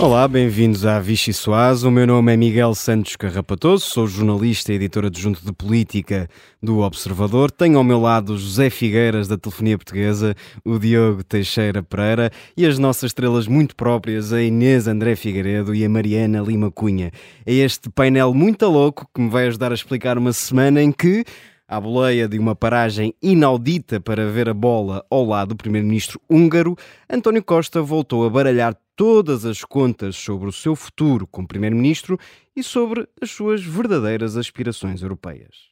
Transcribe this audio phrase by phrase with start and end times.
[0.00, 1.82] Olá, bem-vindos à Vichy Soaz.
[1.82, 6.28] O meu nome é Miguel Santos Carrapatoso, sou jornalista e editor adjunto de política
[6.62, 7.50] do Observador.
[7.50, 12.78] Tenho ao meu lado José Figueiras, da Telefonia Portuguesa, o Diogo Teixeira Pereira e as
[12.78, 17.10] nossas estrelas muito próprias, a Inês André Figueiredo e a Mariana Lima Cunha.
[17.44, 21.24] É este painel muito louco que me vai ajudar a explicar uma semana em que
[21.68, 26.74] à boleia de uma paragem inaudita para ver a bola ao lado do primeiro-ministro húngaro,
[27.08, 32.18] António Costa voltou a baralhar todas as contas sobre o seu futuro como primeiro-ministro
[32.56, 35.68] e sobre as suas verdadeiras aspirações europeias.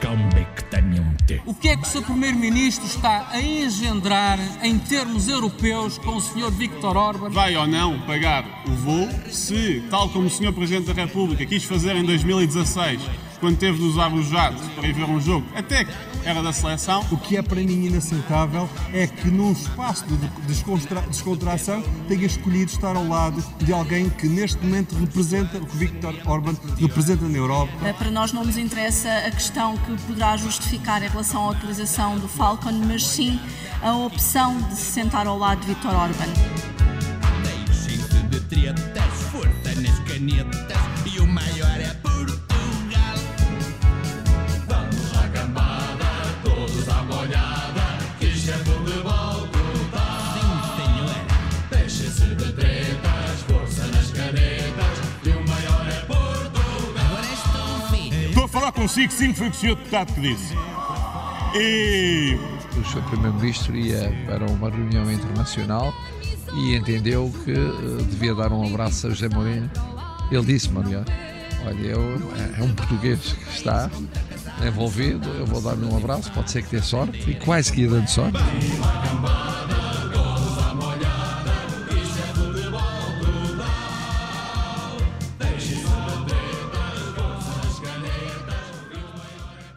[0.00, 1.42] Calmectamente.
[1.44, 2.02] O que é que o Sr.
[2.02, 6.50] Primeiro-Ministro está a engendrar em termos europeus com o Sr.
[6.50, 7.30] Victor Orban?
[7.30, 10.52] Vai ou não pagar o voo se, tal como o Sr.
[10.52, 13.02] Presidente da República quis fazer em 2016,
[13.40, 15.92] quando teve de usar o jato para ir ver um jogo, até que
[16.24, 17.04] era da seleção.
[17.10, 22.70] O que é para mim inaceitável é que num espaço de descontra descontração tenha escolhido
[22.70, 27.38] estar ao lado de alguém que neste momento representa o que Viktor Orban representa na
[27.38, 27.72] Europa.
[27.84, 32.18] Eh, para nós não nos interessa a questão que poderá justificar em relação à utilização
[32.18, 33.38] do Falcon, mas sim
[33.82, 36.32] a opção de se sentar ao lado de Viktor Orban.
[37.42, 40.75] Deixem-se de tretas, força nas canetas
[58.86, 60.54] consigo, sim, foi o senhor deputado que disse.
[61.56, 62.38] E.
[62.76, 63.02] O Sr.
[63.08, 65.92] Primeiro-Ministro ia para uma reunião internacional
[66.54, 69.70] e entendeu que uh, devia dar um abraço a José Mourinho.
[70.30, 71.06] Ele disse-me, aliás,
[71.64, 72.00] olha, eu,
[72.36, 73.90] é, é um português que está
[74.64, 77.88] envolvido, eu vou dar-lhe um abraço, pode ser que dê sorte, e quase que ia
[77.88, 78.38] dando sorte.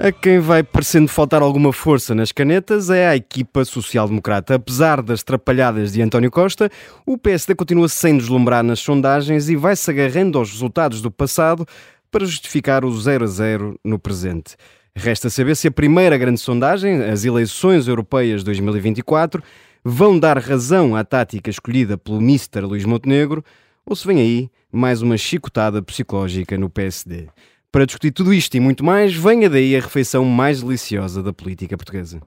[0.02, 4.56] A quem vai parecendo faltar alguma força nas canetas é a equipa social-democrata.
[4.56, 6.72] Apesar das trapalhadas de António Costa,
[7.06, 11.66] o PSD continua sem deslumbrar nas sondagens e vai-se agarrando aos resultados do passado
[12.10, 14.56] para justificar o 0 a 0 no presente.
[14.96, 19.44] Resta saber se a primeira grande sondagem, as eleições europeias 2024,
[19.84, 23.44] vão dar razão à tática escolhida pelo Mister Luís Montenegro
[23.86, 27.28] ou se vem aí mais uma chicotada psicológica no PSD.
[27.72, 31.78] Para discutir tudo isto e muito mais, venha daí a refeição mais deliciosa da política
[31.78, 32.20] portuguesa.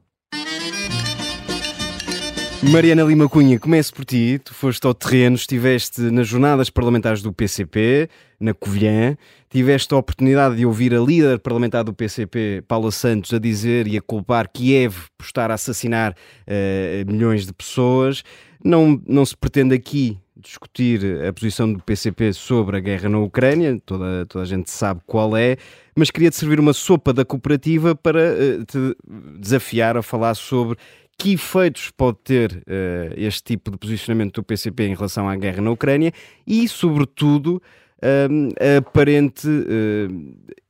[2.71, 4.41] Mariana Lima Cunha, comece por ti.
[4.45, 8.09] Tu foste ao terreno, estiveste nas jornadas parlamentares do PCP,
[8.39, 9.17] na Covilhã,
[9.51, 13.99] tiveste a oportunidade de ouvir a líder parlamentar do PCP, Paula Santos, a dizer e
[13.99, 18.23] a culpar Kiev por estar a assassinar uh, milhões de pessoas.
[18.65, 23.81] Não, não se pretende aqui discutir a posição do PCP sobre a guerra na Ucrânia,
[23.87, 25.57] toda, toda a gente sabe qual é,
[25.97, 28.97] mas queria-te servir uma sopa da cooperativa para uh, te
[29.39, 30.77] desafiar a falar sobre
[31.19, 35.63] que efeitos pode ter uh, este tipo de posicionamento do PCP em relação à guerra
[35.63, 36.13] na Ucrânia
[36.47, 37.63] e, sobretudo,
[38.03, 39.47] uh, a aparente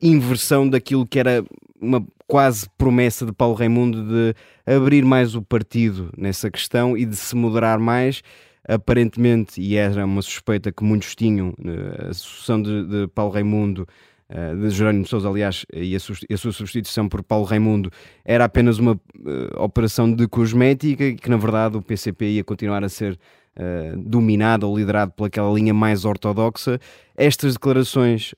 [0.01, 1.43] inversão daquilo que era
[1.79, 4.35] uma quase promessa de Paulo Raimundo de
[4.65, 8.23] abrir mais o partido nessa questão e de se moderar mais
[8.67, 13.87] aparentemente, e era uma suspeita que muitos tinham, eh, a sucessão de, de Paulo Raimundo,
[14.29, 17.91] eh, de Jerónimo Sousa, aliás, e a, sua substituição por Paulo Raimundo
[18.23, 22.83] era apenas uma uh, operação de cosmética e que, na verdade, o PCP ia continuar
[22.85, 26.79] a ser uh, dominado ou liderado pelaquela linha mais ortodoxa.
[27.17, 28.33] Estas declarações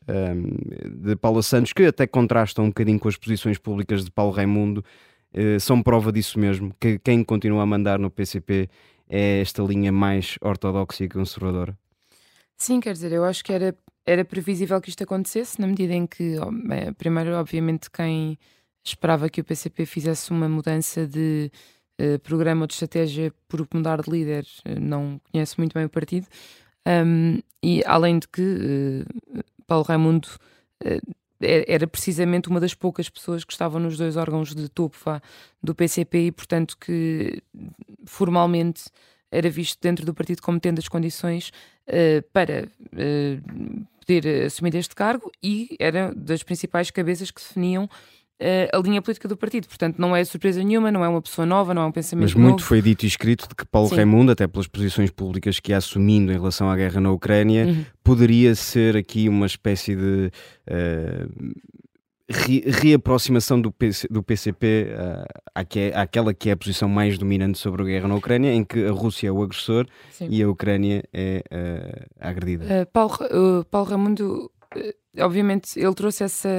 [0.86, 4.84] de Paula Santos, que até contrastam um bocadinho com as posições públicas de Paulo Raimundo,
[5.62, 8.68] são prova disso mesmo, que quem continua a mandar no PCP
[9.10, 11.78] é esta linha mais ortodoxa e conservadora?
[12.58, 13.76] Sim, quer dizer, eu acho que era,
[14.06, 16.36] era previsível que isto acontecesse, na medida em que,
[16.98, 18.38] primeiro, obviamente, quem
[18.84, 21.52] esperava que o PCP fizesse uma mudança de
[22.00, 25.90] uh, programa ou de estratégia por mudar de líder uh, não conhece muito bem o
[25.90, 26.28] partido.
[26.88, 30.28] Um, e além de que uh, Paulo Raimundo
[31.68, 35.22] era precisamente uma das poucas pessoas que estavam nos dois órgãos de topo vá,
[35.62, 37.42] do PCP e, portanto, que
[38.06, 38.86] formalmente
[39.32, 41.52] era visto dentro do partido como tendo as condições
[41.88, 47.90] uh, para uh, poder assumir este cargo e era das principais cabeças que definiam
[48.74, 49.68] a linha política do partido.
[49.68, 52.34] Portanto, não é surpresa nenhuma, não é uma pessoa nova, não é um pensamento Mas
[52.34, 52.64] muito novo.
[52.64, 53.96] foi dito e escrito de que Paulo Sim.
[53.96, 57.86] Raimundo, até pelas posições públicas que ia assumindo em relação à guerra na Ucrânia, uhum.
[58.04, 60.32] poderia ser aqui uma espécie de.
[60.68, 61.54] Uh,
[62.28, 67.58] re reaproximação do, PC, do PCP uh, àque, àquela que é a posição mais dominante
[67.58, 70.28] sobre a guerra na Ucrânia, em que a Rússia é o agressor Sim.
[70.30, 72.66] e a Ucrânia é uh, agredida.
[72.66, 73.18] Uh, Paulo,
[73.70, 74.52] Paulo Raimundo,
[75.20, 76.50] obviamente, ele trouxe essa,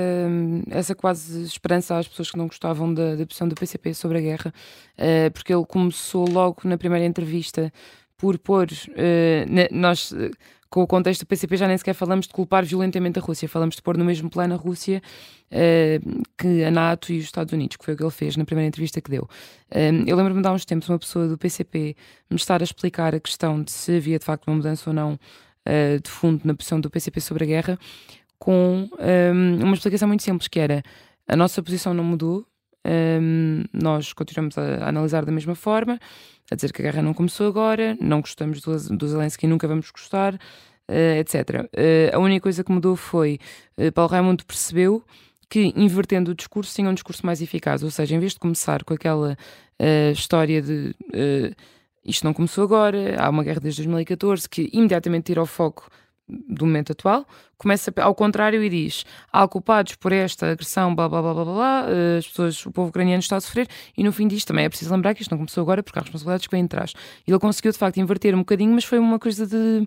[0.71, 4.21] essa quase esperança às pessoas que não gostavam da, da posição do PCP sobre a
[4.21, 4.55] guerra,
[4.99, 7.73] uh, porque ele começou logo na primeira entrevista
[8.17, 8.69] por pôr.
[9.71, 10.13] nós
[10.69, 13.77] com o contexto do PCP já nem sequer falamos de culpar violentamente a Rússia, falamos
[13.77, 15.01] de pôr no mesmo plano a Rússia
[15.51, 18.45] uh, que a NATO e os Estados Unidos, que foi o que ele fez na
[18.45, 19.23] primeira entrevista que deu.
[19.71, 21.97] Uh, eu lembro-me de há uns tempos uma pessoa do PCP
[22.29, 25.19] me estar a explicar a questão de se havia de facto uma mudança ou não
[25.67, 27.79] uh, de fundo na posição do PCP sobre a guerra,
[28.39, 30.83] com um, uma explicação muito simples, que era
[31.29, 32.47] a nossa posição não mudou,
[32.87, 35.99] um, nós continuamos a, a, analisar da mesma forma,
[36.51, 39.91] a dizer que a guerra não começou agora, não gostamos do, do Zelensky, nunca vamos
[39.91, 41.35] gostar, uh, etc.
[41.75, 43.41] Uh, a única coisa que mudou foi
[43.77, 45.03] uh, Paulo Raimundo percebeu
[45.49, 47.83] que, invertendo o discurso, tinha um discurso mais eficaz.
[47.83, 49.37] Ou seja, em vez de começar com aquela
[50.13, 50.95] história de
[52.07, 55.91] isto não começou agora, há uma guerra desde 2014, que imediatamente tira o foco
[56.29, 57.25] do momento atual,
[57.57, 61.87] começa ao contrário e diz: há culpados por esta agressão, blá blá blá blá blá,
[61.89, 64.69] eh, as pessoas, o povo ucraniano está a sofrer, e no fim disto também é
[64.69, 66.93] preciso lembrar que isto não começou agora porque há responsabilidades que vêm atrás.
[67.27, 69.87] Ele conseguiu de facto inverter um bocadinho, mas foi uma coisa de.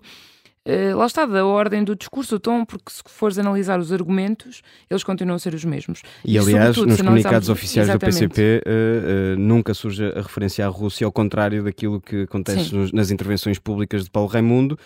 [0.68, 4.60] Uh, lá está, da ordem do discurso, o tom, porque se fores analisar os argumentos,
[4.90, 6.02] eles continuam a ser os mesmos.
[6.24, 8.20] E, e aliás, nos comunicados oficiais exatamente.
[8.20, 12.74] do PCP, uh, uh, nunca surge a referência à Rússia, ao contrário daquilo que acontece
[12.74, 14.78] nos, nas intervenções públicas de Paulo Raimundo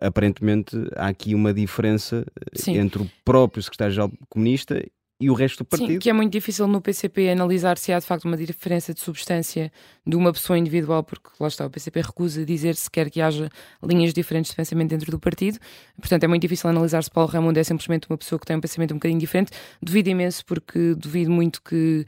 [0.00, 2.76] aparentemente há aqui uma diferença eh, Sim.
[2.76, 4.82] entre o próprio secretário-geral comunista
[5.20, 5.92] e o resto do partido.
[5.92, 9.00] Sim, que é muito difícil no PCP analisar se há de facto uma diferença de
[9.00, 9.70] substância
[10.06, 13.50] de uma pessoa individual, porque lá está, o PCP recusa dizer sequer que haja
[13.82, 15.58] linhas diferentes de pensamento dentro do partido.
[15.98, 18.60] Portanto, é muito difícil analisar se Paulo Raimundo é simplesmente uma pessoa que tem um
[18.60, 19.52] pensamento um bocadinho diferente.
[19.82, 22.06] Duvido imenso, porque duvido muito que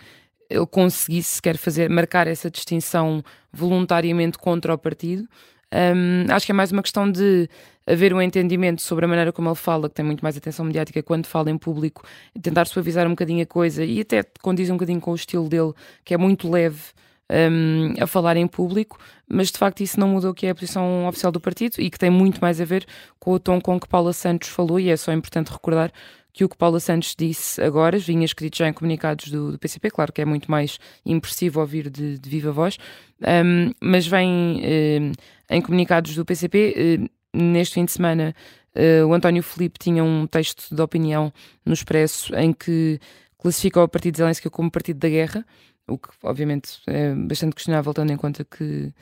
[0.48, 3.22] ele conseguisse sequer fazer, marcar essa distinção
[3.52, 5.28] voluntariamente contra o partido.
[5.72, 7.48] Um, acho que é mais uma questão de
[7.86, 11.02] haver um entendimento sobre a maneira como ele fala, que tem muito mais atenção mediática
[11.02, 12.02] quando fala em público,
[12.40, 15.72] tentar suavizar um bocadinho a coisa e até condiz um bocadinho com o estilo dele,
[16.04, 16.80] que é muito leve
[17.30, 21.06] um, a falar em público, mas de facto isso não mudou que é a posição
[21.08, 22.84] oficial do partido e que tem muito mais a ver
[23.18, 25.90] com o tom com que Paula Santos falou, e é só importante recordar
[26.32, 29.90] que o que Paula Santos disse agora vinha escrito já em comunicados do, do PCP,
[29.90, 32.78] claro que é muito mais impressivo ouvir de, de viva voz,
[33.20, 34.60] um, mas vem
[35.00, 35.12] um,
[35.50, 37.08] em comunicados do PCP.
[37.34, 38.34] Um, neste fim de semana,
[38.74, 41.32] uh, o António Felipe tinha um texto de opinião
[41.64, 42.98] no Expresso em que
[43.38, 45.44] classificou o partido de Zelensky como partido da guerra,
[45.88, 48.92] o que obviamente é bastante questionável, tendo em conta que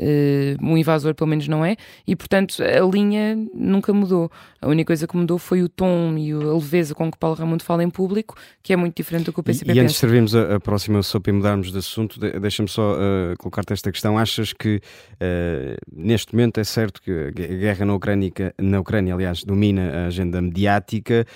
[0.00, 4.30] Uh, um invasor pelo menos não é, e portanto a linha nunca mudou.
[4.60, 7.64] A única coisa que mudou foi o tom e a leveza com que Paulo Raimundo
[7.64, 9.98] fala em público, que é muito diferente do que o PCP E, e antes de
[9.98, 13.90] servirmos a, a, próxima sopa e mudarmos de assunto, de, deixa-me só uh, colocar-te esta
[13.90, 14.16] questão.
[14.16, 19.42] Achas que uh, neste momento é certo que a guerra na Ucrânia, na Ucrânia aliás,
[19.42, 21.26] domina a agenda mediática,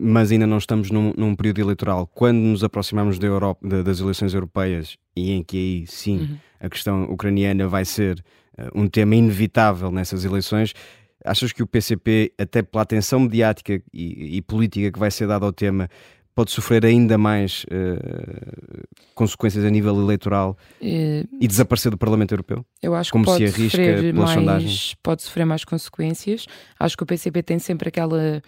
[0.00, 2.06] mas ainda não estamos num, num, período eleitoral.
[2.06, 6.18] Quando nos aproximamos da Europa, de, das eleições europeias, e em que aí sim.
[6.18, 8.22] Uhum a questão ucraniana vai ser
[8.58, 10.74] uh, um tema inevitável nessas eleições.
[11.24, 15.44] Achas que o PCP, até pela atenção mediática e, e política que vai ser dada
[15.44, 15.88] ao tema,
[16.34, 22.64] pode sofrer ainda mais uh, consequências a nível eleitoral e desaparecer do Parlamento Europeu?
[22.82, 24.94] Eu acho Como que pode se arrisca sofrer mais, sondagens?
[25.02, 26.46] Pode sofrer mais consequências.
[26.78, 28.42] Acho que o PCP tem sempre aquela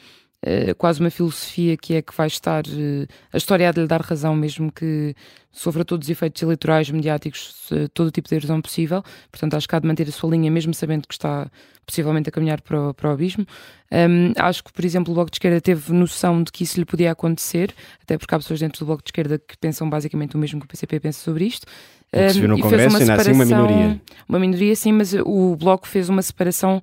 [0.47, 3.87] uh, quase uma filosofia que é que vai estar uh, a história há de lhe
[3.87, 5.15] dar razão, mesmo que
[5.51, 9.05] sofra todos os efeitos eleitorais, mediáticos, todo o tipo de erosão possível.
[9.31, 11.51] Portanto, acho que há de manter a sua linha, mesmo sabendo que está
[11.85, 13.47] possivelmente a caminhar para o, para o abismo.
[13.93, 16.87] Um, acho que, por exemplo, o Bloco de Esquerda teve noção de que isso lhe
[16.87, 20.39] podia acontecer, até porque há pessoas dentro do Bloco de Esquerda que pensam basicamente o
[20.39, 21.67] mesmo que o PCP pensa sobre isto.
[22.13, 24.01] O que se viu no Congresso ainda assim uma minoria.
[24.29, 26.81] Uma minoria, sim, mas o Bloco fez uma separação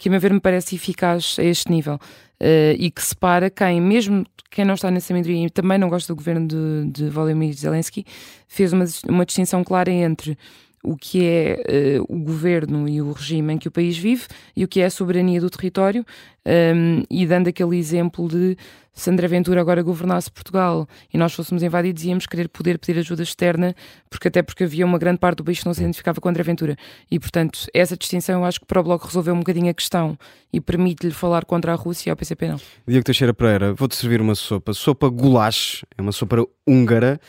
[0.00, 1.96] que, a meu ver, me parece eficaz a este nível.
[2.40, 6.10] Uh, e que separa quem, mesmo quem não está nessa minoria e também não gosta
[6.10, 8.06] do governo de, de Volodymyr Zelensky,
[8.48, 10.38] fez uma, uma distinção clara entre
[10.82, 14.24] o que é uh, o governo e o regime em que o país vive
[14.56, 16.02] e o que é a soberania do território,
[16.46, 18.56] um, e dando aquele exemplo de
[18.92, 23.22] se André Ventura agora governasse Portugal e nós fôssemos invadidos, íamos querer poder pedir ajuda
[23.22, 23.74] externa,
[24.10, 26.42] porque até porque havia uma grande parte do país que não se identificava com André
[26.42, 26.76] Ventura.
[27.10, 30.18] E, portanto, essa distinção eu acho que para o Bloco resolveu um bocadinho a questão
[30.52, 32.60] e permite-lhe falar contra a Rússia e ao PCP não.
[32.86, 34.74] Diego Teixeira Pereira, vou-te servir uma sopa.
[34.74, 37.20] Sopa goulash, é uma sopa húngara.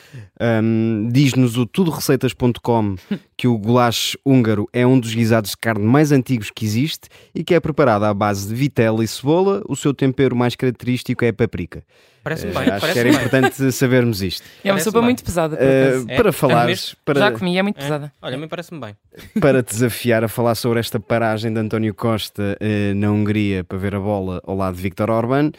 [0.42, 2.96] Um, Diz-nos o tudoreceitas.com
[3.38, 7.44] que o goulash húngaro é um dos guisados de carne mais antigos que existe e
[7.44, 9.62] que é preparado à base de vitela e cebola.
[9.68, 11.84] O seu tempero mais característico é a paprika.
[12.24, 12.70] Parece-me Uh, bem.
[12.70, 14.46] acho parece que era importante sabermos isto.
[14.64, 15.06] É uma sopa bem.
[15.06, 15.56] muito pesada.
[15.56, 16.06] Uh.
[16.08, 16.16] É?
[16.18, 17.82] para É falares, para, Já comi, é muito É?
[17.82, 18.14] pesada.
[18.22, 18.96] Olha, a mim parece-me bem.
[19.42, 23.78] para te desafiar a falar sobre esta paragem de António Costa eh, na Hungria para
[23.80, 25.52] ver a bola ao lado de Viktor Orban,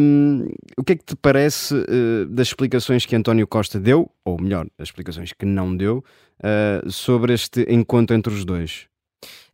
[0.00, 0.48] hum,
[0.78, 4.66] o que é que te parece eh, das explicações que António Costa deu, ou melhor,
[4.78, 6.02] das explicações que não deu,
[6.42, 8.86] eh, sobre este encontro entre os dois?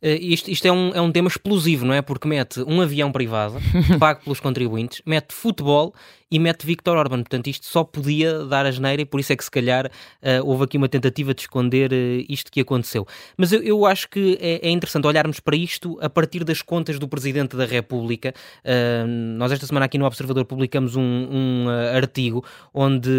[0.03, 2.03] Eh, isto isto é, um, é um tema explosivo, não é?
[2.03, 3.59] Porque mete um avião privado,
[4.01, 5.95] pago pelos contribuintes, mete futebol
[6.33, 7.19] e mete Viktor Orban.
[7.19, 9.91] Portanto, isto só podia dar a geneira e por isso é que se calhar
[10.23, 13.07] eh, houve aqui uma tentativa de esconder eh, isto que aconteceu.
[13.37, 16.99] Mas eu, eu acho que é, é interessante olharmos para isto a partir das contas
[16.99, 18.33] do Presidente da República.
[18.65, 23.11] Eh, nós esta semana aqui no Observador publicamos um, um, artigo onde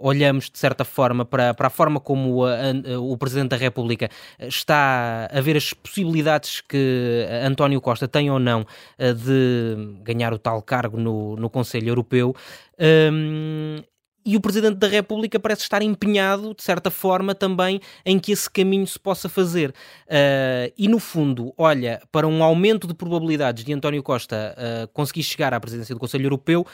[0.00, 4.08] olhamos de certa forma para, para a forma como a- a- o Presidente da República
[4.40, 8.66] está a ver as possibilidades que António Costa tem ou não
[8.98, 12.34] de ganhar o tal cargo no, no Conselho Europeu.
[12.78, 13.82] Hum,
[14.26, 18.48] e o Presidente da República parece estar empenhado, de certa forma, também em que esse
[18.48, 19.70] caminho se possa fazer.
[19.70, 25.22] Uh, e, no fundo, olha para um aumento de probabilidades de António Costa uh, conseguir
[25.24, 26.66] chegar à presidência do Conselho Europeu,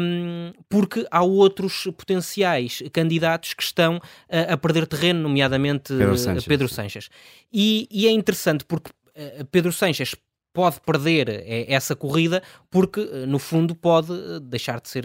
[0.00, 6.44] um, porque há outros potenciais candidatos que estão uh, a perder terreno, nomeadamente Pedro Sánchez.
[6.44, 7.08] Pedro Sanches.
[7.52, 8.92] E, e é interessante porque
[9.50, 10.14] Pedro Sanches
[10.58, 15.04] pode perder eh, essa corrida porque, eh, no fundo, pode eh, deixar de ser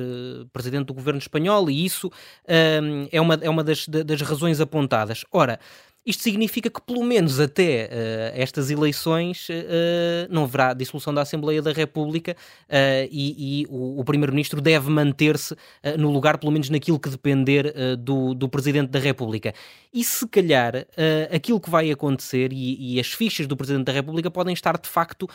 [0.54, 2.08] presidente do governo espanhol e isso
[2.48, 5.26] hum, é uma, é uma das, da- das razões apontadas.
[5.32, 5.60] Ora,
[6.04, 11.62] isto significa que, pelo menos até eh, estas eleições, eh, não haverá dissolução da Assembleia
[11.62, 12.36] da República
[12.68, 15.56] eh, e, e o, o Primeiro-Ministro deve manter-se
[16.00, 19.54] no lugar, pelo menos naquilo que depender do, do Presidente da República.
[19.94, 20.88] E se calhar
[21.34, 24.88] aquilo que vai acontecer e, e as fichas do Presidente da República podem estar de
[24.88, 25.28] facto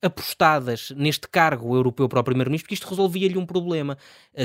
[0.00, 3.96] apostadas neste cargo europeu para o Primeiro-Ministro, porque isto resolvia-lhe um problema,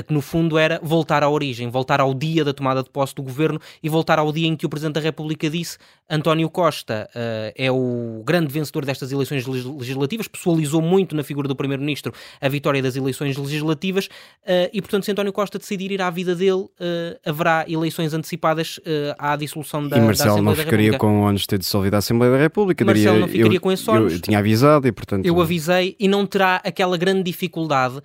[0.06, 3.22] que no fundo era voltar à origem, voltar ao dia da tomada de posse do
[3.22, 7.54] governo e voltar ao dia em que o Presidente da República disse António Costa eh,
[7.56, 12.48] é o grande vencedor destas eleições legis- legislativas, pessoalizou muito na figura do Primeiro-Ministro a
[12.48, 14.08] vitória das eleições legislativas
[14.46, 18.78] eh, e, portanto, se António Costa decidir ir à vida dele, eh, haverá eleições antecipadas
[19.18, 20.98] à dissolução da, e da Marcelo não da ficaria República.
[20.98, 22.84] com ONUs ter dissolvido a Assembleia da República.
[22.84, 24.12] Marcelo diria, não ficaria eu, com esses ónus.
[24.14, 25.24] eu tinha avisado e, portanto...
[25.24, 28.00] Eu avisei e não terá aquela grande dificuldade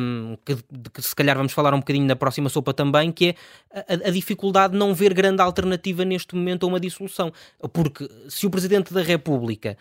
[0.00, 3.28] hum, que, de que se calhar vamos falar um bocadinho na próxima sopa também, que
[3.28, 3.34] é
[4.04, 7.32] a, a dificuldade de não ver grande alternativa neste momento a uma dissolução.
[7.72, 9.76] Porque se o Presidente da República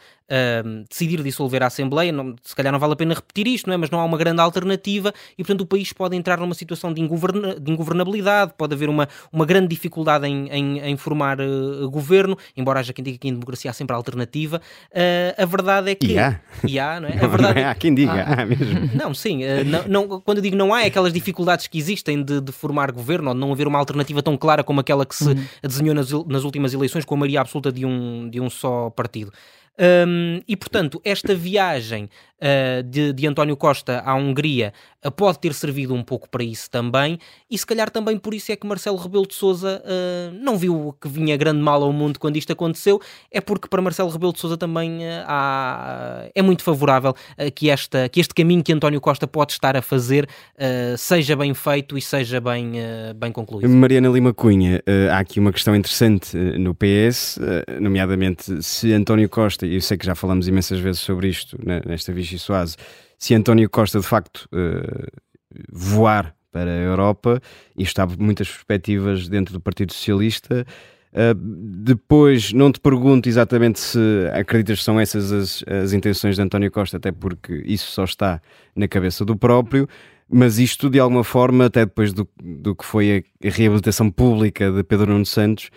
[0.65, 3.74] hum, decidir dissolver a Assembleia, não- se calhar não vale a pena repetir isto, não
[3.74, 3.77] é?
[3.77, 7.01] mas não há uma grande alternativa e, portanto, o país pode entrar numa situação de,
[7.01, 11.46] ingoverna- de ingovernabilidade, pode haver uma, uma grande dificuldade em, em, em formar eh,
[11.89, 14.62] governo, embora haja quem diga que em democracia há sempre alternativa.
[14.91, 16.13] Eh, a verdade é que.
[16.13, 16.39] E há.
[16.67, 17.13] E há, não é?
[17.24, 18.89] A verdade é há quem diga, há mesmo.
[18.94, 19.44] não, sim.
[19.44, 22.51] eh, não, não- quando eu digo não há, é aquelas dificuldades que existem de, de
[22.51, 25.93] formar governo ou de não haver uma alternativa tão clara como aquela que se desenhou
[25.95, 29.31] nas, nas últimas eleições com a maioria absoluta de um, de um só partido.
[29.77, 32.10] Hum, e portanto, esta viagem
[32.42, 34.74] ah, de, de António Costa à Hungria
[35.04, 37.18] ah, pode ter servido um pouco para isso também,
[37.50, 39.82] e se calhar também por isso é que Marcelo Rebelo de Souza
[40.42, 43.00] não viu que vinha grande mal ao mundo quando isto aconteceu,
[43.32, 47.13] é porque para Marcelo Rebelo de Souza também há- é muito favorável
[47.54, 50.27] que, esta, que este caminho que António Costa pode estar a fazer
[50.98, 52.74] seja bem feito e seja bem,
[53.15, 53.70] bem concluído.
[53.70, 58.92] Mariana Lima Cunha, eh, há aqui uma questão interessante eh, no PS, eh, nomeadamente se
[58.94, 61.82] António Costa, e eu sei que já falamos imensas vezes sobre isto né,
[62.25, 62.75] nesta Vichy Soase,
[63.17, 65.08] se António Costa de facto eh,
[65.72, 67.41] voar para a Europa,
[67.77, 70.65] e está muitas perspectivas dentro do Partido Socialista.
[71.12, 74.00] Uh, depois, não te pergunto exatamente se
[74.34, 78.41] acreditas que são essas as, as intenções de António Costa, até porque isso só está
[78.75, 79.88] na cabeça do próprio,
[80.29, 84.84] mas isto de alguma forma, até depois do, do que foi a, reabilitação pública de
[84.84, 85.70] Pedro Nuno Santos,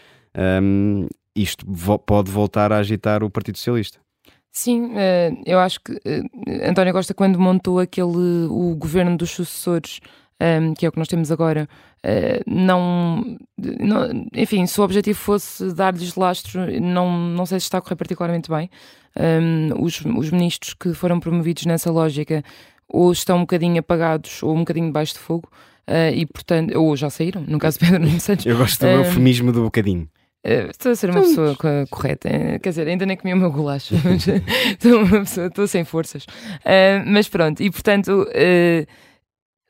[0.62, 4.00] um, isto vo- pode voltar a agitar o Partido Socialista.
[4.58, 6.22] Sim, eh, eu acho que eh,
[6.68, 10.00] António Costa, quando montou aquele o governo dos sucessores,
[10.40, 11.68] ehm, que é o que nós temos agora,
[12.02, 17.78] eh, não, não- enfim, se o objetivo fosse dar-lhes lastro, não, não sei se está
[17.78, 18.68] a correr particularmente bem.
[19.20, 22.42] um, os, os ministros que foram promovidos nessa lógica
[22.88, 25.48] ou estão um bocadinho apagados ou um bocadinho debaixo de fogo.
[25.88, 28.44] Uh, e portanto, ou já saíram, no caso de Pedro Nuno Santos.
[28.46, 30.06] Eu gosto do uh, eufemismo do bocadinho.
[30.46, 31.56] Uh, estou a ser uma pessoa
[31.90, 32.28] correta,
[32.62, 33.94] quer dizer, ainda nem comi o meu golaço,
[34.72, 36.24] estou uma pessoa, estou sem forças.
[37.06, 38.26] mas pronto, e portanto,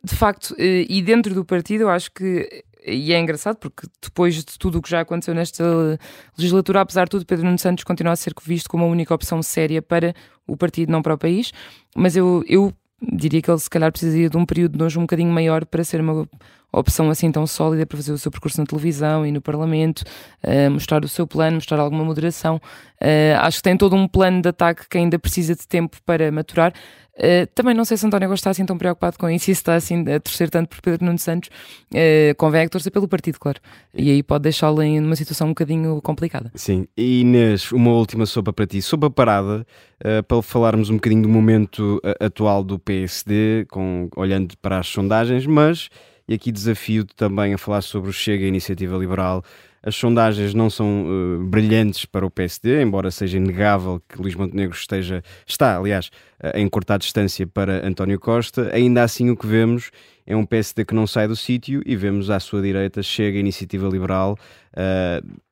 [0.04, 4.58] de facto, e dentro do partido, eu acho que e é engraçado porque depois de
[4.58, 5.98] tudo o que já aconteceu nesta
[6.36, 9.42] legislatura, apesar de tudo, Pedro Nuno Santos continua a ser visto como a única opção
[9.42, 10.14] séria para
[10.46, 11.52] o partido, não para o país.
[11.94, 15.02] Mas eu, eu diria que ele se calhar precisaria de um período de nojo um
[15.02, 16.28] bocadinho maior para ser uma
[16.72, 20.02] opção assim tão sólida para fazer o seu percurso na televisão e no Parlamento,
[20.44, 22.56] uh, mostrar o seu plano, mostrar alguma moderação.
[23.00, 26.30] Uh, acho que tem todo um plano de ataque que ainda precisa de tempo para
[26.30, 26.72] maturar.
[27.18, 29.60] Uh, também não sei se António Costa está assim tão preocupado com isso e se
[29.60, 31.50] está assim a torcer tanto por Pedro Nuno Santos.
[31.92, 33.60] Uh, convém é que torcer pelo partido, claro.
[33.92, 36.52] E aí pode deixá-lo em uma situação um bocadinho complicada.
[36.54, 36.86] Sim.
[36.96, 38.80] E Inês, uma última sopa para ti.
[38.80, 39.66] Sopa parada,
[40.04, 45.44] uh, para falarmos um bocadinho do momento atual do PSD, com, olhando para as sondagens,
[45.44, 45.88] mas,
[46.28, 49.42] e aqui desafio também a falar sobre o Chega, a Iniciativa Liberal,
[49.82, 54.76] as sondagens não são uh, brilhantes para o PSD, embora seja inegável que Luís Montenegro
[54.76, 56.10] esteja, está, aliás,
[56.42, 58.70] uh, em cortar distância para António Costa.
[58.74, 59.90] Ainda assim, o que vemos
[60.26, 63.40] é um PSD que não sai do sítio e vemos à sua direita chega a
[63.40, 64.36] Iniciativa Liberal
[64.74, 65.48] uh,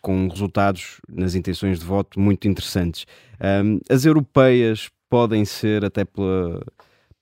[0.00, 3.06] com resultados nas intenções de voto muito interessantes.
[3.40, 6.60] Um, as europeias podem ser, até pela,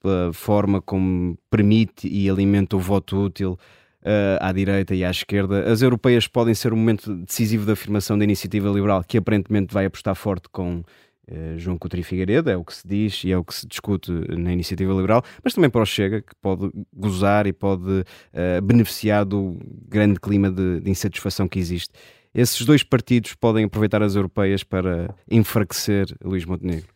[0.02, 3.58] pela forma como permite e alimenta o voto útil,
[4.02, 5.70] uh, à direita e à esquerda.
[5.70, 9.86] As europeias podem ser um momento decisivo da afirmação da iniciativa liberal, que aparentemente vai
[9.86, 13.44] apostar forte com uh, João Coutinho Figueiredo, é o que se diz e é o
[13.44, 17.52] que se discute na iniciativa liberal, mas também para o Chega, que pode gozar e
[17.52, 21.92] pode uh, beneficiar do grande clima de, de insatisfação que existe.
[22.34, 26.91] Esses dois partidos podem aproveitar as europeias para enfraquecer Luís Montenegro.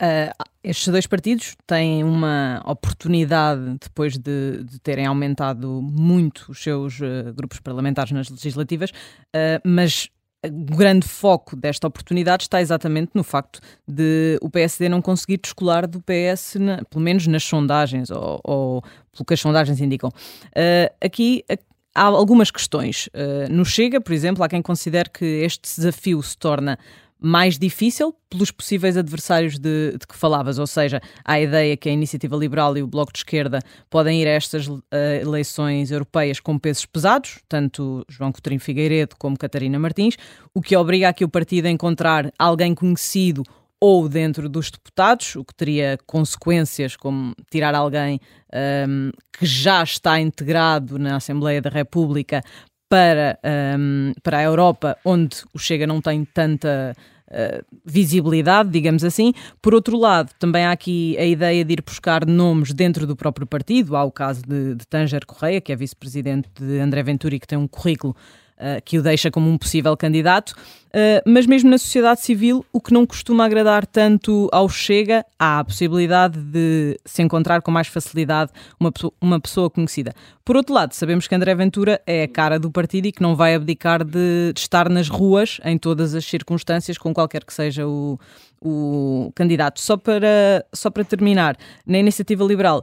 [0.00, 0.30] Uh,
[0.62, 7.34] estes dois partidos têm uma oportunidade, depois de, de terem aumentado muito os seus uh,
[7.34, 10.08] grupos parlamentares nas legislativas, uh, mas
[10.46, 15.84] o grande foco desta oportunidade está exatamente no facto de o PSD não conseguir descolar
[15.84, 20.12] do PS, na, pelo menos nas sondagens, ou, ou pelo que as sondagens indicam.
[21.04, 21.44] aqui
[21.92, 23.08] há algumas questões.
[23.50, 26.78] no Chega, por exemplo, há quem considere que este desafio se torna
[27.20, 31.92] mais difícil pelos possíveis adversários de, de, que falavas, ou seja, a ideia que a
[31.92, 34.82] Iniciativa Liberal e o Bloco de Esquerda podem ir a estas uh,
[35.20, 40.16] eleições europeias com pesos pesados, tanto João Coutinho Figueiredo como Catarina Martins,
[40.54, 43.42] o que obriga aqui o partido a encontrar alguém conhecido
[43.80, 48.20] ou dentro dos deputados, o que teria consequências como tirar alguém
[48.52, 52.42] um, ehm, que já está integrado na Assembleia da República
[52.88, 53.38] para,
[53.78, 56.96] um, para a Europa, onde o Chega não tem tanta
[57.28, 59.32] uh, visibilidade, digamos assim.
[59.60, 63.46] Por outro lado, também há aqui a ideia de ir buscar nomes dentro do próprio
[63.46, 63.96] partido.
[63.96, 67.46] Há o caso de, de Tanger Correia, que é vice-presidente de André Ventura e que
[67.46, 68.16] tem um currículo
[68.58, 70.54] uh, que o deixa como um possível candidato.
[70.88, 75.58] Uh, mas mesmo na sociedade civil, o que não costuma agradar tanto ao Chega, há
[75.58, 78.90] a possibilidade de se encontrar com mais facilidade uma,
[79.20, 80.14] uma pessoa conhecida.
[80.44, 83.36] Por outro lado, sabemos que André Ventura é a cara do partido e que não
[83.36, 87.86] vai abdicar de, de estar nas ruas em todas as circunstâncias, com qualquer que seja
[87.86, 88.18] o,
[88.60, 89.80] o candidato.
[89.80, 92.82] Só para, só para terminar, na iniciativa liberal,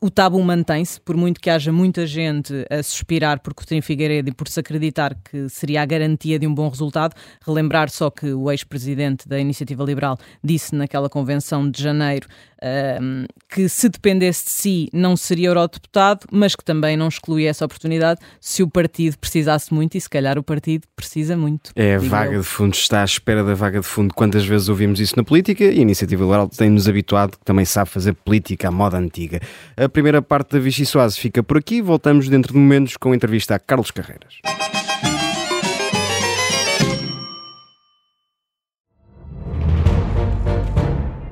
[0.00, 4.32] o tabu mantém-se, por muito que haja muita gente a suspirar por Coutinho Figueiredo e
[4.32, 7.14] por se acreditar que seria a garantia de um bom resultado.
[7.44, 12.28] Relembrar só que o ex-presidente da Iniciativa Liberal disse naquela convenção de janeiro
[12.62, 17.64] uh, que se dependesse de si não seria eurodeputado, mas que também não excluía essa
[17.64, 21.70] oportunidade se o partido precisasse muito e se calhar o partido precisa muito.
[21.74, 22.40] É a vaga eu.
[22.40, 24.14] de fundo, está à espera da vaga de fundo.
[24.14, 27.90] Quantas vezes ouvimos isso na política e a Iniciativa Liberal tem-nos habituado que também sabe
[27.90, 29.40] fazer política à moda antiga.
[29.76, 33.16] A primeira parte da Vichy Soase fica por aqui, voltamos dentro de momentos com a
[33.16, 34.65] entrevista a Carlos Carreiras.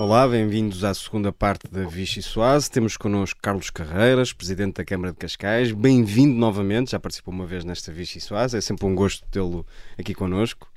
[0.00, 2.70] Olá, bem-vindos à segunda parte da Vichy Soase.
[2.70, 5.72] Temos connosco Carlos Carreiras, Presidente da Câmara de Cascais.
[5.72, 8.56] Bem-vindo novamente, já participou uma vez nesta Vichy Soase.
[8.56, 9.66] É sempre um gosto tê-lo
[9.98, 10.68] aqui connosco.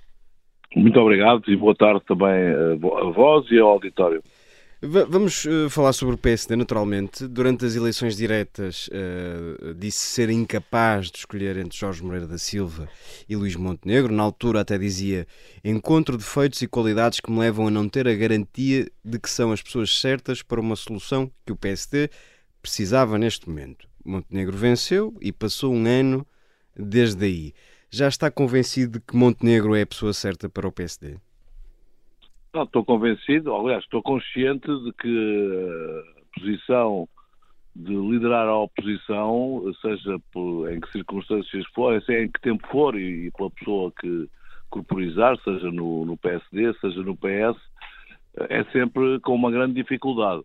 [0.76, 4.24] Muito obrigado e boa tarde também a vós e ao auditório.
[4.84, 7.28] Vamos uh, falar sobre o PSD, naturalmente.
[7.28, 12.90] Durante as eleições diretas, uh, disse ser incapaz de escolher entre Jorge Moreira da Silva
[13.30, 14.12] e Luís Montenegro.
[14.12, 15.28] Na altura, até dizia:
[15.64, 19.52] encontro defeitos e qualidades que me levam a não ter a garantia de que são
[19.52, 22.10] as pessoas certas para uma solução que o PSD
[22.60, 23.88] precisava neste momento.
[24.04, 26.26] Montenegro venceu e passou um ano
[26.76, 27.54] desde aí.
[27.92, 31.18] Já está convencido de que Montenegro é a pessoa certa para o PSD?
[32.54, 37.08] Não, estou convencido, aliás, estou consciente de que a posição
[37.74, 43.28] de liderar a oposição, seja por, em que circunstâncias for, em que tempo for e,
[43.28, 44.28] e pela pessoa que
[44.70, 47.58] corporizar, seja no, no, PSD, seja no PS,
[48.50, 50.44] é sempre com uma grande dificuldade.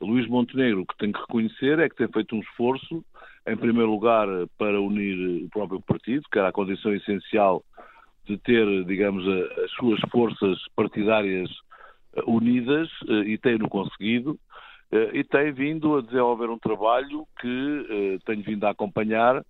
[0.00, 3.04] Luís Montenegro, o que tem que reconhecer é que tem feito um esforço,
[3.46, 4.26] em primeiro lugar,
[4.58, 7.64] para unir o próprio partido, que era a condição essencial
[8.26, 9.26] de ter, digamos,
[9.64, 11.48] as suas forças partidárias
[12.14, 14.38] eh, unidas eh, e tem-no conseguido
[14.90, 19.44] eh, e tem vindo a desenvolver um trabalho que tenho vindo a acompanhar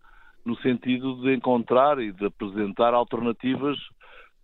[0.44, 3.76] no sentido de encontrar e de apresentar alternativas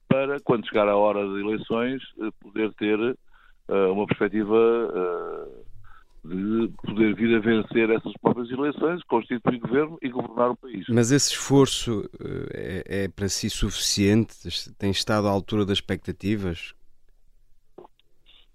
[0.08, 2.02] para, quando chegar a hora de eleições,
[2.40, 2.98] poder ter
[3.68, 4.56] uma perspectiva
[6.24, 10.86] de poder vir a vencer essas próprias eleições, constituir governo e governar o país.
[10.88, 14.34] Mas esse esforço eh, é, é para si suficiente?
[14.78, 16.74] Tem estado à altura das expectativas?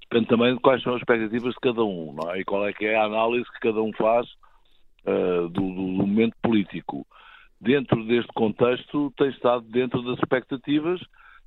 [0.10, 2.40] Depende também de quais são as expectativas de cada um não é?
[2.40, 4.26] e qual é que é a análise que cada um faz
[5.06, 7.06] uh, do, do momento político.
[7.60, 11.02] Dentro deste contexto, tem estado dentro das expectativas,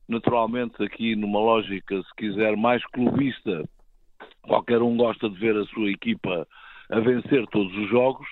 [0.07, 3.65] naturalmente aqui numa lógica, se quiser, mais clubista
[4.43, 6.47] Qualquer um gosta de ver a sua equipa
[6.91, 8.27] a vencer todos os jogos,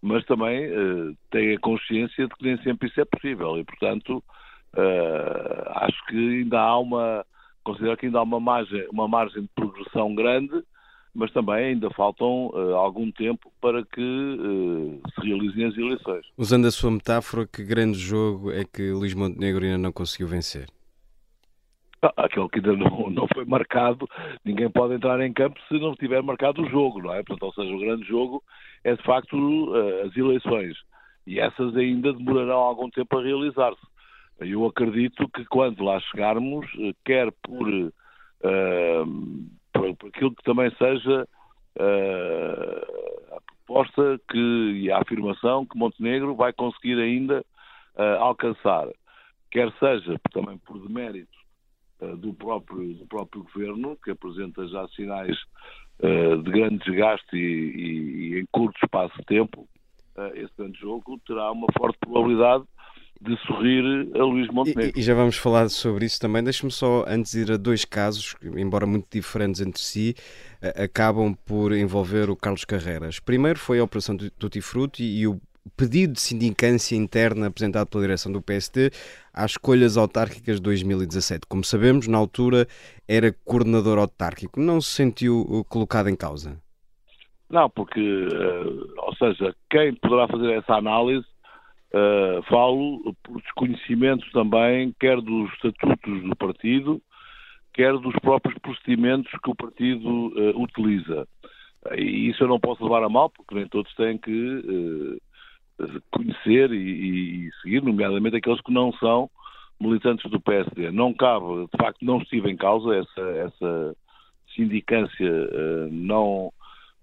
[0.00, 4.22] mas também uh, tem a consciência de que nem sempre isso é possível e, portanto,
[4.76, 7.24] uh, acho que ainda há uma,
[7.62, 10.62] considero que ainda há uma margem, uma margem de progressão grande,
[11.14, 16.26] mas também ainda faltam uh, algum tempo para que se realizem as eleições.
[16.36, 20.66] Usando a sua metáfora, que grande jogo é que Luís Montenegro ainda não conseguiu vencer?
[22.16, 24.08] aquele que ainda não, não foi marcado,
[24.44, 27.22] ninguém pode entrar em campo se não tiver marcado o jogo, não é?
[27.22, 28.42] Portanto, ou seja, o grande jogo
[28.84, 30.76] é de facto uh, as eleições
[31.26, 33.92] e essas ainda demorarão algum tempo a realizar-se.
[34.40, 37.92] Eu acredito que quando lá chegarmos, uh, quer por, uh,
[39.72, 41.26] por, por, aquilo que também seja
[41.74, 47.42] a proposta que, e a afirmação que Montenegro vai conseguir ainda
[48.20, 48.88] alcançar,
[49.50, 51.41] quer seja também por demérito eh,
[52.16, 55.36] do próprio, do próprio governo, que apresenta já sinais
[56.00, 59.68] uh, de grande desgaste e, e, e, em curto espaço de tempo,
[60.16, 62.64] uh, esse grande jogo terá uma forte probabilidade
[63.20, 64.98] de sorrir a Luís Montenegro.
[64.98, 66.42] E, e já vamos falar sobre isso também.
[66.42, 70.16] Deixe-me só, antes ir a dois casos, embora muito diferentes entre si,
[70.76, 73.20] acabam por envolver o Carlos Carreiras.
[73.20, 75.40] Primeiro foi a Operação Tutti Frutti e o
[75.76, 78.90] pedido de sindicância interna apresentado pela direção do PSD
[79.32, 81.46] às escolhas autárquicas de 2017.
[81.48, 82.66] Como sabemos, na altura
[83.08, 84.60] era coordenador autárquico.
[84.60, 86.60] Não se sentiu uh, colocado em causa?
[87.48, 91.26] Não, porque, uh, ou seja, quem poderá fazer essa análise,
[91.94, 97.00] uh, falo por desconhecimento também, quer dos estatutos do partido,
[97.74, 101.26] quer dos próprios procedimentos que o partido utiliza.
[101.96, 105.18] E isso eu não posso levar a mal, porque nem todos têm que
[106.10, 109.30] conhecer e, e, seguir, nomeadamente aqueles que não são
[109.80, 110.90] militantes do PSD.
[110.90, 113.96] Não cabe, de facto, não estive em causa essa, essa
[114.54, 116.52] sindicância, uh, não,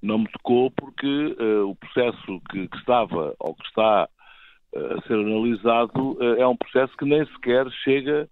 [0.01, 4.07] não me tocou porque uh, o processo que, que, estava ou que está
[4.73, 8.29] uh, a ser analisado é um processo que nem sequer chega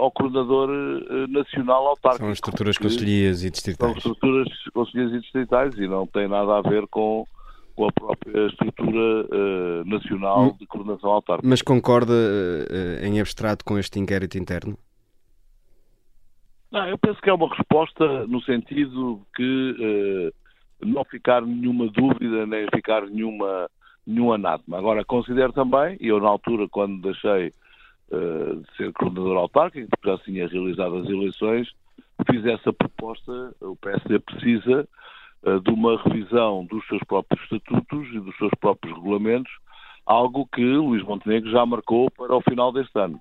[0.00, 0.68] ao coordenador
[1.28, 2.24] nacional autárquico.
[2.24, 4.02] São estruturas conselhias e distritais.
[4.02, 7.24] São estruturas conselhias e distritais e não tem nada a ver com
[7.80, 10.56] com a própria estrutura uh, nacional hum.
[10.58, 11.48] de coordenação autárquica.
[11.48, 14.76] Mas concorda uh, em abstrato com este inquérito interno?
[16.70, 20.30] Não, eu penso que é uma resposta no sentido que
[20.82, 23.66] uh, não ficar nenhuma dúvida, nem ficar nenhuma,
[24.06, 24.76] nenhum anátema.
[24.76, 27.52] Agora, considero também, e eu na altura, quando deixei
[28.12, 31.68] de ser coordenador autárquico, porque já tinha realizado as eleições,
[32.28, 34.88] fiz essa proposta, o PSD precisa
[35.42, 39.50] de uma revisão dos seus próprios estatutos e dos seus próprios regulamentos
[40.10, 43.20] algo que Luís Montenegro já marcou para o final deste ano.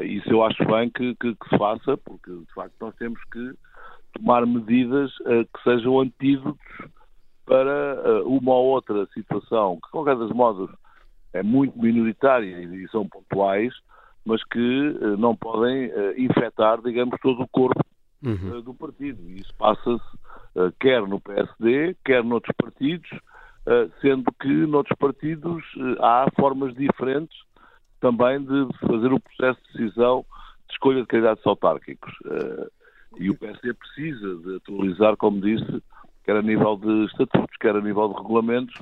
[0.00, 3.52] Isso eu acho bem que, que, que se faça, porque de facto nós temos que
[4.14, 6.58] tomar medidas uh, que sejam antídotos
[7.44, 10.70] para uh, uma ou outra situação, que, de qualquer das modos,
[11.34, 13.74] é muito minoritária e, são pontuais,
[14.24, 17.84] mas que uh, não podem infectar, digamos, todo o corpo
[18.24, 18.62] uhum.
[18.62, 19.20] do partido.
[19.28, 20.21] E isso passa-se
[20.78, 23.08] quer no PSD, quer noutros partidos,
[24.00, 25.62] sendo que noutros partidos
[26.00, 27.36] há formas diferentes
[28.00, 30.24] também de fazer o processo de decisão
[30.66, 32.12] de escolha de candidatos autárquicos.
[33.18, 35.82] E o PSD precisa de atualizar, como disse,
[36.24, 38.74] quer a nível de estatutos, quer a nível de regulamentos,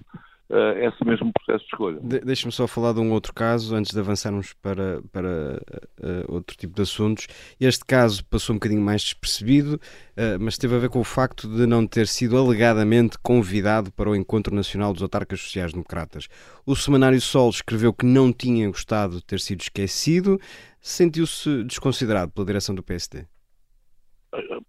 [0.50, 2.00] uh, esse mesmo processo de escolha.
[2.02, 5.62] De Deixe-me só falar de um outro caso, antes de avançarmos para, para
[6.02, 7.26] uh, outro tipo de assuntos.
[7.58, 11.48] Este caso passou um bocadinho mais despercebido, uh, mas teve a ver com o facto
[11.48, 16.28] de não ter sido alegadamente convidado para o Encontro Nacional dos Autarcas Sociais-Democratas.
[16.66, 20.38] O Semanário Sol escreveu que não tinha gostado de ter sido esquecido.
[20.80, 23.26] Sentiu-se desconsiderado pela direção do PSD?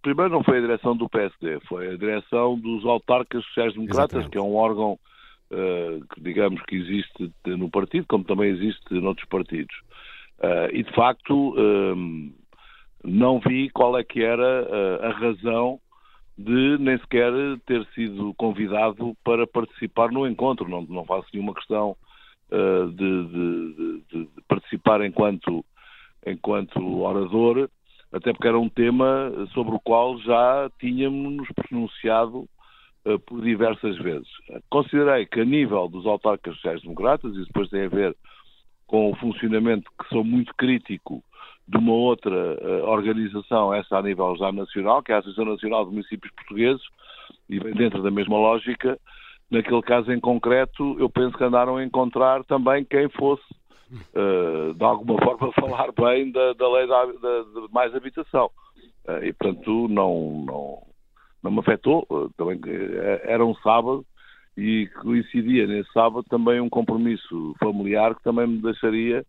[0.02, 4.42] primeiro não foi a direção do PSD, foi a direção dos autarcas sociais-democratas, que é
[4.42, 4.98] um órgão
[6.14, 9.74] que, digamos, que existe no partido, como também existe noutros partidos.
[10.38, 12.32] Uh, e, de facto, uh,
[13.04, 15.78] não vi qual é que era a razão
[16.38, 17.32] de nem sequer
[17.66, 20.68] ter sido convidado para participar no encontro.
[20.68, 21.96] Não, não faço nenhuma questão
[22.94, 25.64] de, de, de, participar enquanto,
[26.26, 27.68] enquanto orador,
[28.12, 32.48] até porque era um tema sobre o qual já tínhamos pronunciado
[33.26, 34.28] por diversas vezes.
[34.70, 38.16] Considerei que a nível dos autarcas sociais-democratas, e depois tem a ver
[38.86, 41.22] com o funcionamento que sou muito crítico
[41.66, 45.84] de uma outra uh, organização, essa a nível já nacional, que é a Associação Nacional
[45.84, 46.82] de Municípios Portugueses,
[47.48, 48.98] e dentro da mesma lógica,
[49.50, 53.44] naquele caso em concreto, eu penso que andaram a encontrar também quem fosse
[54.14, 58.50] uh, de alguma forma, falar bem da, da lei da, da, de mais habitação.
[59.06, 60.82] Uh, e, portanto, não, não,
[61.42, 62.06] não me afetou.
[62.10, 62.60] Uh, também
[63.22, 64.04] era um sábado
[64.56, 69.24] e coincidia nesse sábado também um compromisso familiar que também me deixaria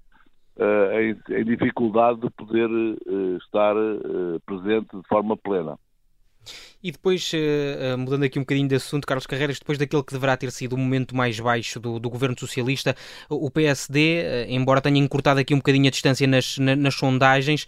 [1.00, 2.70] em, em, dificuldade de poder
[3.38, 3.74] estar
[4.46, 5.80] presente de forma plena.
[6.84, 10.36] E depois, uh, mudando aqui um bocadinho de assunto, Carlos Carreiras, depois daquele que deverá
[10.36, 12.96] ter sido o momento mais baixo do, do governo socialista,
[13.30, 17.66] o PSD, eh, embora tenha encurtado aqui um bocadinho a distância nas, na, nas sondagens,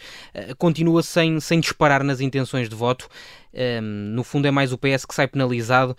[0.58, 3.08] continua sem, sem disparar nas intenções de voto.
[3.54, 5.96] Ehm, no fundo, é mais o PS que sai penalizado.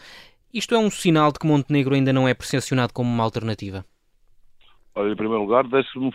[0.53, 3.85] Isto é um sinal de que Montenegro ainda não é percepcionado como uma alternativa?
[4.95, 6.11] Olha, em primeiro lugar, deixe-me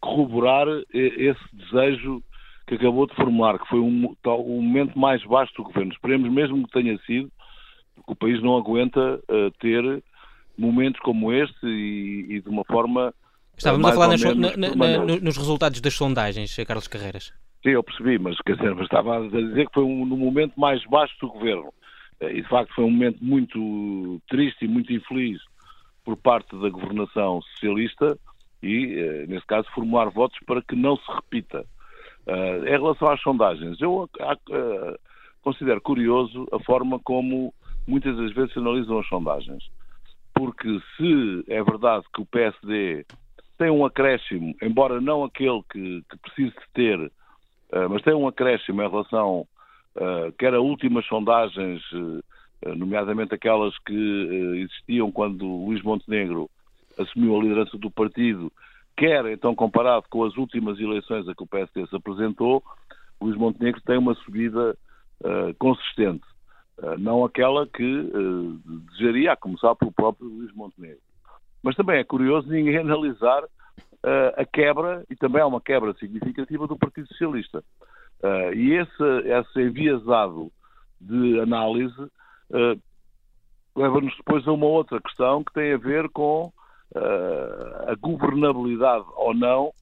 [0.00, 2.22] corroborar esse desejo
[2.66, 5.92] que acabou de formular, que foi um, tal, um momento mais baixo do governo.
[5.92, 7.30] Esperemos mesmo que tenha sido,
[7.94, 10.02] porque o país não aguenta uh, ter
[10.58, 13.14] momentos como este e, e de uma forma.
[13.56, 17.32] Estávamos a falar nas, na, na, nos resultados das sondagens, Carlos Carreiras.
[17.62, 20.84] Sim, eu percebi, mas, quer dizer, estava a dizer que foi um, no momento mais
[20.86, 21.72] baixo do governo.
[22.20, 25.40] Eh, e de facto foi um momento muito triste e muito infeliz
[26.04, 28.18] por parte da governação socialista
[28.62, 31.66] e, eh, nesse caso, formular votos para que não se repita.
[32.26, 34.98] Uh, em relação às sondagens, eu uh,
[35.42, 37.54] considero curioso a forma como
[37.86, 39.70] muitas das vezes se analisam as sondagens.
[40.34, 43.06] Porque se é verdade que o PSD
[43.56, 48.26] tem um acréscimo, embora não aquele que, que precise de ter, uh, mas tem um
[48.26, 49.46] acréscimo em relação,
[50.38, 51.80] quer a últimas sondagens,
[52.76, 53.94] nomeadamente aquelas que
[54.62, 56.50] existiam quando Luís Montenegro
[56.98, 58.52] assumiu a liderança do partido
[58.96, 62.62] quer então comparado com as últimas eleições a que o PSD se apresentou,
[63.20, 64.76] Luís Montenegro tem uma subida
[65.22, 66.24] uh, consistente,
[66.78, 71.00] uh, não aquela que uh, desejaria, a começar pelo próprio Luís Montenegro.
[71.62, 73.44] Mas também é curioso ninguém analisar
[74.36, 77.64] a quebra, e também há uma quebra significativa do Partido Socialista.
[78.54, 80.52] e esse, esse enviesado
[81.00, 82.08] de análise
[83.74, 86.52] leva-nos depois a uma outra questão que tem a ver com
[86.94, 89.72] a governabilidade ou não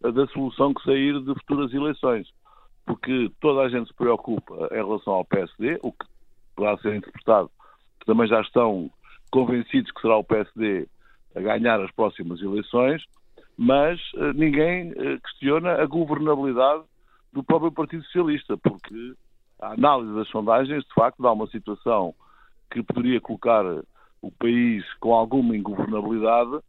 [0.00, 2.28] da solução que sair de futuras eleições.
[2.84, 6.06] Porque toda a gente se preocupa em relação ao PSD, o que
[6.56, 7.50] poderá ser interpretado,
[8.00, 8.90] que também já estão
[9.30, 10.88] convencidos que será o PSD
[11.34, 13.02] a ganhar as próximas eleições,
[13.56, 16.82] mas uh, ninguém uh, questiona a governabilidade
[17.32, 19.14] do próprio Partido Socialista, porque
[19.60, 22.14] a análise das sondagens, de facto, dá uma situação
[22.70, 23.64] que poderia colocar
[24.22, 26.60] o país com alguma ingovernabilidade,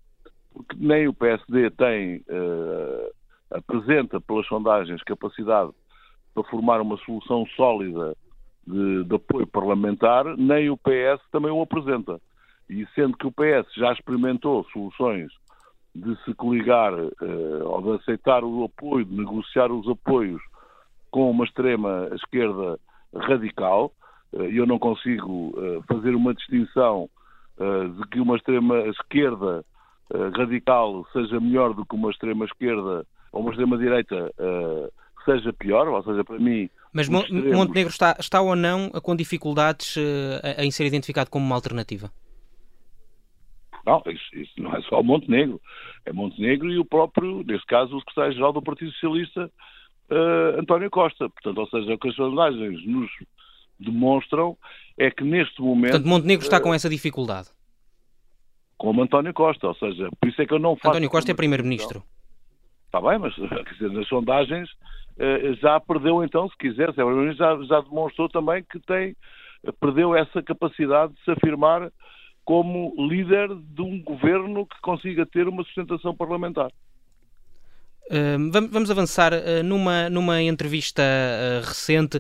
[0.52, 3.14] porque nem o PSD tem, uh,
[3.52, 5.72] apresenta pelas sondagens capacidade
[6.34, 8.18] para formar uma solução sólida
[8.66, 12.20] de, de, apoio parlamentar, nem o PS também o apresenta.
[12.68, 15.32] E sendo que o PS já experimentou soluções
[15.94, 20.42] de se coligar uh, ou de aceitar o apoio, de negociar os apoios
[21.12, 22.80] com uma extrema esquerda
[23.14, 23.94] radical,
[24.32, 25.54] uh, eu não consigo
[25.88, 27.08] fazer uma distinção
[27.58, 29.64] de que uma extrema esquerda
[30.36, 34.32] radical seja melhor do que uma extrema esquerda ou uma extrema direita
[35.26, 36.70] seja pior, ou seja, para mim.
[36.92, 37.56] Mas extremos...
[37.56, 39.96] Montenegro está, está ou não com dificuldades
[40.58, 42.12] em ser identificado como uma alternativa?
[43.86, 45.62] Não, isso, isso, não é só o Montenegro.
[46.06, 49.52] É Montenegro e o próprio, neste caso, o secretário-geral do Partido Socialista,
[50.10, 51.30] uh, António Costa.
[51.30, 53.12] Portanto, ou seja, o que as sondagens nos
[53.80, 54.58] demonstram
[54.98, 55.92] é que neste momento.
[55.92, 57.50] Portanto, Montenegro está uh, com essa dificuldade.
[58.78, 60.90] Como António Costa, ou seja, por isso é que eu não faço.
[60.90, 62.04] António Costa é primeiro-ministro.
[62.86, 63.34] Está bem, mas
[63.74, 68.64] dizer, nas sondagens uh, já perdeu, então, se quiser, se é já, já demonstrou também
[68.64, 69.16] que tem,
[69.80, 71.92] perdeu essa capacidade de se afirmar
[72.46, 76.72] como líder de um governo que consiga ter uma sustentação parlamentar.
[78.72, 82.20] Vamos avançar uh, numa, numa entrevista uh, recente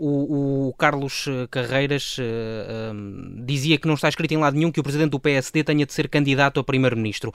[0.00, 2.16] o, o, Carlos Carreiras
[3.44, 5.92] dizia que não está escrito em lado nenhum que o presidente do PSD tenha de
[5.92, 7.32] ser candidato a primeiro-ministro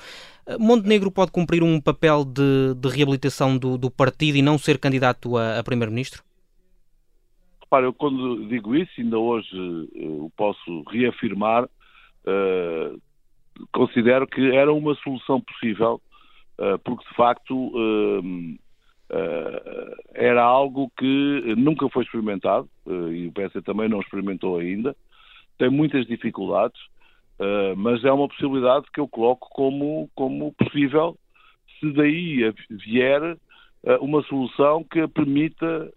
[0.60, 5.38] Montenegro pode cumprir um papel de, de reabilitação do, do, partido e não ser candidato
[5.38, 6.22] a, a primeiro-ministro?
[7.62, 9.50] Repara, eu quando digo isso, ainda hoje
[9.96, 13.02] o posso reafirmar uh,
[13.72, 16.02] considero que era uma solução possível,
[16.84, 18.58] porque de facto uh,
[20.14, 24.96] era algo que nunca foi experimentado e o PS também não experimentou ainda.
[25.58, 26.80] Tem muitas dificuldades,
[27.78, 31.16] mas é uma possibilidade que eu coloco como, como possível
[31.80, 33.38] se daí vier
[34.02, 35.92] uma solução que permita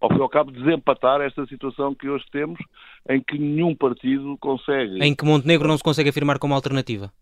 [0.00, 2.58] ao fim e ao cabo, desempatar esta situação que hoje temos,
[3.08, 5.02] em que nenhum partido consegue.
[5.02, 7.12] Em que Montenegro não se consegue afirmar como alternativa?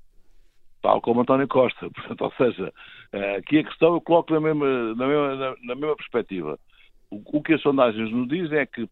[0.86, 1.90] Tal como António Costa.
[1.90, 2.72] Portanto, ou seja,
[3.12, 6.56] eh, aqui a questão eu coloco na mesma, na mesma, na mesma perspectiva.
[7.10, 8.88] O, o que as sondagens nos dizem é que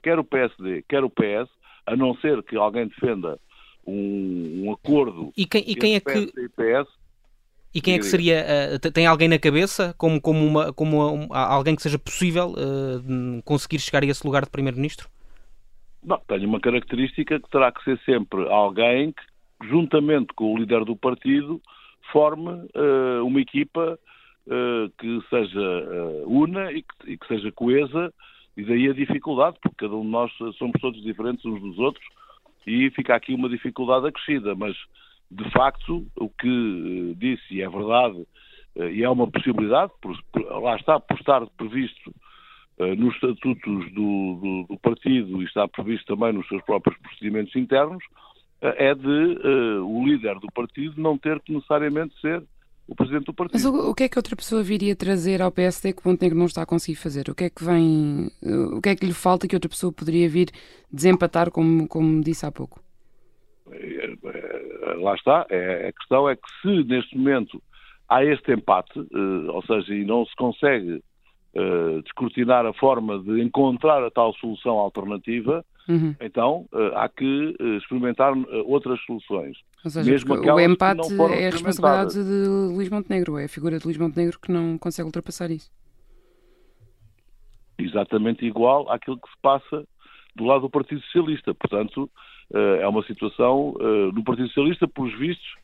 [0.00, 1.50] quer o PSD, quer o PS,
[1.84, 3.40] a não ser que alguém defenda
[3.84, 6.88] um, um acordo e quem, e quem é que PS,
[7.74, 8.46] e quem é que seria?
[8.76, 13.42] Uh, tem alguém na cabeça como, como, uma, como uma, alguém que seja possível uh,
[13.44, 15.08] conseguir chegar a esse lugar de Primeiro-Ministro?
[16.04, 19.22] Não, tenho uma característica que terá que ser sempre alguém que,
[19.68, 21.60] juntamente com o líder do partido,
[22.12, 23.98] forme uh, uma equipa
[24.98, 28.12] que seja una e que, e que seja coesa,
[28.56, 32.04] e daí a dificuldade, porque cada um de nós somos todos diferentes uns dos outros,
[32.66, 34.76] e fica aqui uma dificuldade acrescida, mas
[35.32, 38.26] de facto, o que eh, disse, e é verdade,
[38.76, 40.14] eh, e é uma possibilidade, por,
[40.62, 42.14] lá está, por estar previsto
[42.78, 47.56] uh, nos estatutos do, do, do, partido e está previsto também nos seus próprios procedimentos
[47.56, 48.31] internos, uh,
[48.62, 52.42] é de uh, o líder do partido não ter que necessariamente ser
[52.86, 53.54] o presidente do partido.
[53.54, 56.38] Mas o, o, que é que outra pessoa viria trazer ao PSD que o Montenegro
[56.38, 57.28] não está a conseguir fazer?
[57.28, 58.30] O que é que vem,
[58.76, 60.50] o que é que lhe falta que outra pessoa poderia vir
[60.92, 62.80] desempatar, como, como disse há pouco?
[64.98, 67.62] lá está, é, a questão é que se neste momento
[68.08, 68.92] há este empate,
[69.48, 71.02] ou seja, e não se consegue
[71.54, 76.14] uh, descortinar a forma de encontrar a tal solução alternativa, uhum.
[76.20, 78.32] então uh, há que experimentar
[78.66, 79.56] outras soluções.
[79.84, 83.84] Ou seja, Mesmo o empate é a responsabilidade de Luís Montenegro, é a figura de
[83.84, 85.70] Luís Montenegro que não consegue ultrapassar isso.
[87.78, 89.84] Exatamente igual àquilo que se passa
[90.36, 91.52] do lado do Partido Socialista.
[91.54, 92.10] Portanto,
[92.54, 95.54] eh, é uma situação no eh, Partido Socialista, pelos vistos,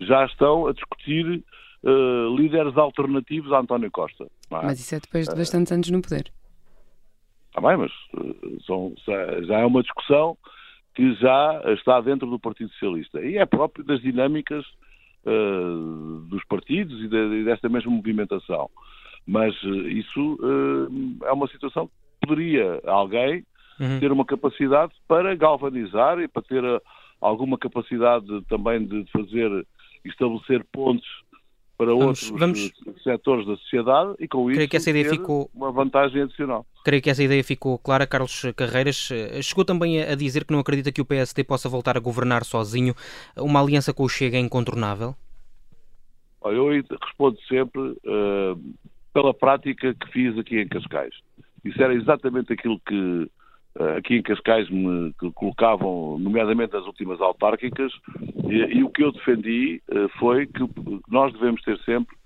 [0.00, 1.42] já estão a discutir
[1.86, 4.24] uh, líderes alternativos a António Costa.
[4.24, 4.28] É?
[4.50, 6.32] Mas isso é depois de bastantes anos no poder.
[7.48, 7.92] Está bem, mas
[8.66, 8.92] são,
[9.46, 10.36] já é uma discussão
[10.94, 13.20] que já está dentro do Partido Socialista.
[13.20, 14.64] E é próprio das dinâmicas
[15.24, 18.68] uh, dos partidos e, de, e, desta mesma movimentação.
[19.26, 20.38] Mas uh, isso
[21.24, 23.44] é uma situação que poderia alguém
[23.80, 24.00] uhum.
[24.00, 26.80] ter uma capacidade para galvanizar e para ter eh,
[27.20, 29.66] alguma capacidade também de fazer,
[30.04, 31.06] estabelecer pontos
[31.76, 32.72] para vamos, outros vamos...
[33.02, 35.50] setores da sociedade e com Creio isso que essa ideia ficou...
[35.54, 36.64] uma vantagem adicional.
[36.84, 38.06] Creio que essa ideia ficou clara.
[38.06, 41.96] Carlos Carreiras eh, chegou também a dizer que não acredita que o PSD possa voltar
[41.96, 42.94] a governar sozinho.
[43.36, 45.14] Uma aliança com o Chega é incontornável?
[46.44, 46.68] Eu
[47.02, 48.74] respondo sempre uh,
[49.12, 51.14] pela prática que fiz aqui em Cascais.
[51.64, 53.28] Isso era exatamente aquilo que eh,
[53.96, 57.92] aqui em Cascais me colocavam, nomeadamente as últimas autárquicas,
[58.48, 60.62] e, e o que eu defendi uh, foi que
[61.08, 62.16] nós devemos ter sempre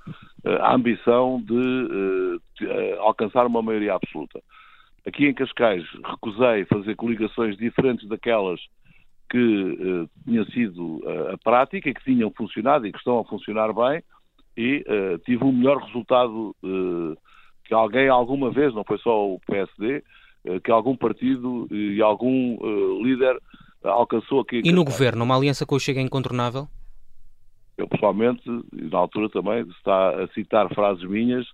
[0.45, 4.41] uh, a ambição de, de alcançar uma maioria absoluta.
[5.07, 8.61] Aqui em Cascais recusei fazer coligações diferentes daquelas
[9.31, 11.01] que tinha sido
[11.33, 14.03] a prática e que tinham funcionado e que estão a funcionar bem
[14.57, 14.85] e
[15.25, 16.55] tive um melhor resultado
[17.65, 20.03] que alguém alguma vez, não foi só o PSD,
[20.65, 22.59] que algum partido e algum
[23.03, 23.39] líder
[23.83, 24.63] alcançou aqui.
[24.65, 26.69] E no governo, uma aliança com o Chega é incontornável?
[27.77, 31.47] Eu pessoalmente, e na altura também, está a citar frases minhas,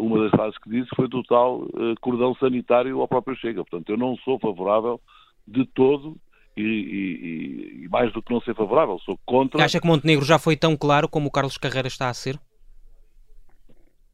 [0.00, 1.66] uma das frases que disse foi total
[2.00, 3.64] cordão sanitário ao próprio Chega.
[3.64, 5.00] Portanto, eu não sou favorável
[5.46, 6.16] de todo
[6.56, 9.64] e, e, e, mais do que não ser favorável, sou contra.
[9.64, 12.38] Acha que Montenegro já foi tão claro como o Carlos Carreira está a ser?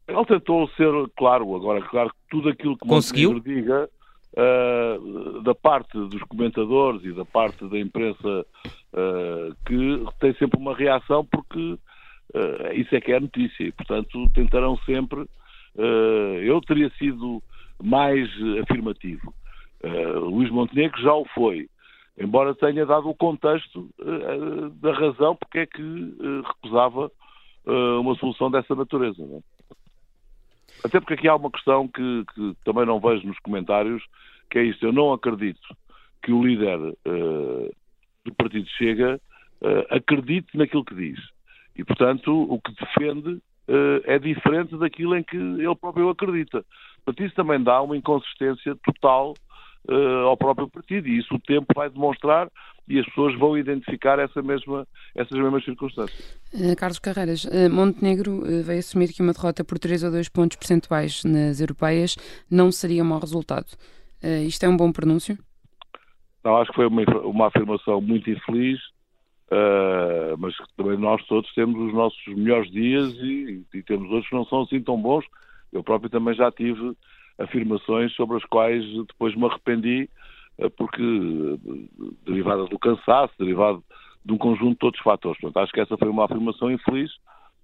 [0.07, 3.33] Ele tentou ser claro, agora, claro que tudo aquilo que Conseguiu?
[3.33, 3.89] Montenegro diga,
[4.35, 8.45] uh, da parte dos comentadores e da parte da imprensa,
[8.93, 14.29] uh, que tem sempre uma reação, porque uh, isso é que é notícia, e portanto
[14.33, 15.25] tentarão sempre.
[16.43, 17.41] eu teria sido
[17.83, 18.29] mais
[18.63, 19.33] afirmativo.
[20.31, 21.67] Luís Montenegro já o foi
[22.17, 23.89] embora tenha dado o contexto
[24.81, 26.15] da razão porque é que
[26.47, 27.11] recusava
[27.99, 29.21] uma solução dessa natureza.
[29.21, 29.54] É?
[30.85, 34.03] Até porque aqui há uma questão que, que, também não vejo nos comentários,
[34.49, 34.85] que é isto.
[34.85, 35.75] Eu não acredito
[36.21, 36.77] que o líder
[38.23, 39.19] do Partido Chega
[39.89, 41.19] acredite naquilo que diz.
[41.75, 43.41] E, portanto, o que defende
[44.05, 46.63] é diferente daquilo em que ele próprio acredita.
[47.03, 49.33] Portanto, isso também dá uma inconsistência total
[49.89, 51.07] uh, ao próprio partido.
[51.07, 52.49] E isso o tempo vai demonstrar
[52.87, 56.39] e as pessoas vão identificar essa mesma, essas mesmas circunstâncias.
[56.53, 60.57] Uh, Carlos Carreiras, uh, Montenegro veio assumir que uma derrota por 3 ou 2 pontos
[60.57, 62.15] percentuais nas europeias
[62.49, 63.67] não seria um mau resultado.
[64.45, 65.37] isto é um bom pronúncio?
[66.43, 68.79] Não, acho que foi uma, uma afirmação muito infeliz,
[70.37, 74.45] mas também nós todos temos os nossos melhores dias e, e temos outros que não
[74.45, 75.25] são assim tão bons.
[75.73, 76.95] Eu próprio também já tive
[77.37, 80.09] afirmações sobre as quais depois me arrependi,
[80.57, 83.83] eh, porque eh, derivada do cansaço, derivado
[84.23, 85.39] de um conjunto de outros fatores.
[85.39, 87.11] Portanto, acho que essa foi uma afirmação infeliz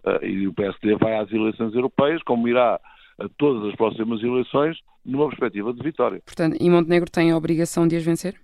[0.06, 2.80] eh, e o PSD vai às eleições europeias, como irá
[3.20, 6.22] a todas as próximas eleições, numa perspectiva de vitória.
[6.26, 8.36] Portanto, e Montenegro tem a obrigação de as vencer?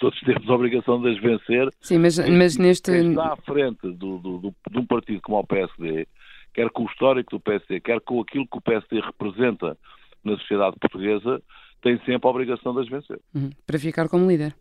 [0.00, 1.68] todos temos a obrigação de as vencer.
[1.80, 2.90] Sim, mas, mas neste.
[2.90, 6.06] Quem está à frente do, do, do, de um partido como o PSD
[6.54, 9.76] quer com o histórico do PSD, quer com aquilo que o PSD representa
[10.24, 11.42] na sociedade portuguesa,
[11.82, 13.20] tem sempre a obrigação de as vencer.
[13.34, 13.50] Uhum.
[13.66, 14.54] Para ficar como líder.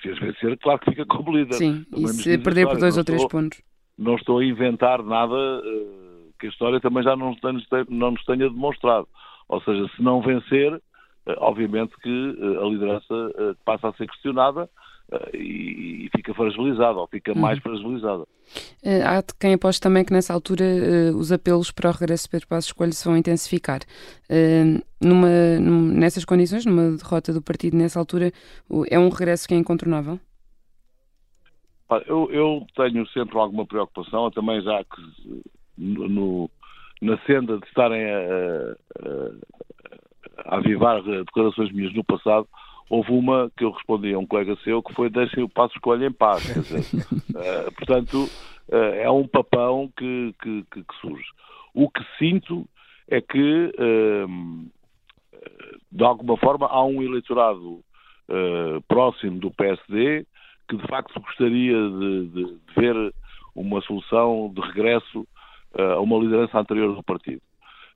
[0.00, 1.54] Se as vencer, claro que fica como líder.
[1.54, 3.60] Sim, e se perder por dois ou três estou, pontos.
[3.98, 8.12] Não estou a inventar nada uh, que a história também já não nos, tenha, não
[8.12, 9.08] nos tenha demonstrado.
[9.48, 10.80] Ou seja, se não vencer, uh,
[11.38, 14.70] obviamente que uh, a liderança passa a ser questionada
[15.34, 17.40] e, e, fica fragilizada, ou fica uhum.
[17.40, 18.22] mais fragilizada.
[18.82, 22.30] Uh, há quem aposte também que nessa altura uh, os apelos para o regresso de
[22.30, 23.80] Pedro Passos Coelho se vão intensificar.
[25.00, 28.32] numa, num, nessas condições, numa derrota do partido nessa altura,
[28.90, 30.18] é um regresso que é incontornável?
[32.06, 35.42] Eu, eu tenho sempre alguma preocupação, também já que
[35.76, 36.48] no,
[37.02, 38.76] na senda de estarem a,
[40.46, 42.48] a, a avivar declarações minhas no passado,
[42.88, 46.06] houve uma que eu respondi a um colega seu que foi deixem o passo escolha
[46.06, 46.42] em paz.
[46.42, 48.24] Dizer, uh, portanto,
[48.68, 51.24] uh, é um papão que, que, que, surge.
[51.74, 52.66] O que sinto
[53.08, 54.70] é que, uh,
[55.90, 57.80] de alguma forma, há um eleitorado
[58.88, 60.24] próximo do PSD
[60.66, 63.14] que, de facto, gostaria de, de, de ver
[63.54, 65.26] uma solução de regresso
[65.74, 67.42] a uma liderança anterior do partido.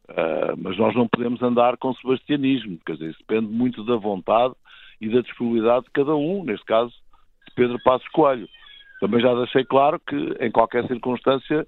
[0.08, 4.54] Uh, mas nós não podemos andar com sebastianismo, quer dizer, isso depende muito da vontade
[5.00, 6.92] e da disponibilidade de cada um, neste caso,
[7.54, 8.48] Pedro Passos Coelho.
[9.00, 11.66] Também já deixei claro que, em qualquer circunstância,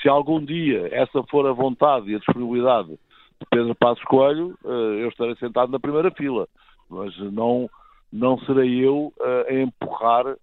[0.00, 5.02] se algum dia essa for a vontade e a disponibilidade de Pedro Passos Coelho, eh,
[5.02, 6.46] eu estarei sentado na primeira fila.
[6.88, 7.68] Mas não,
[8.12, 10.36] não serei eu eh, a empurrar,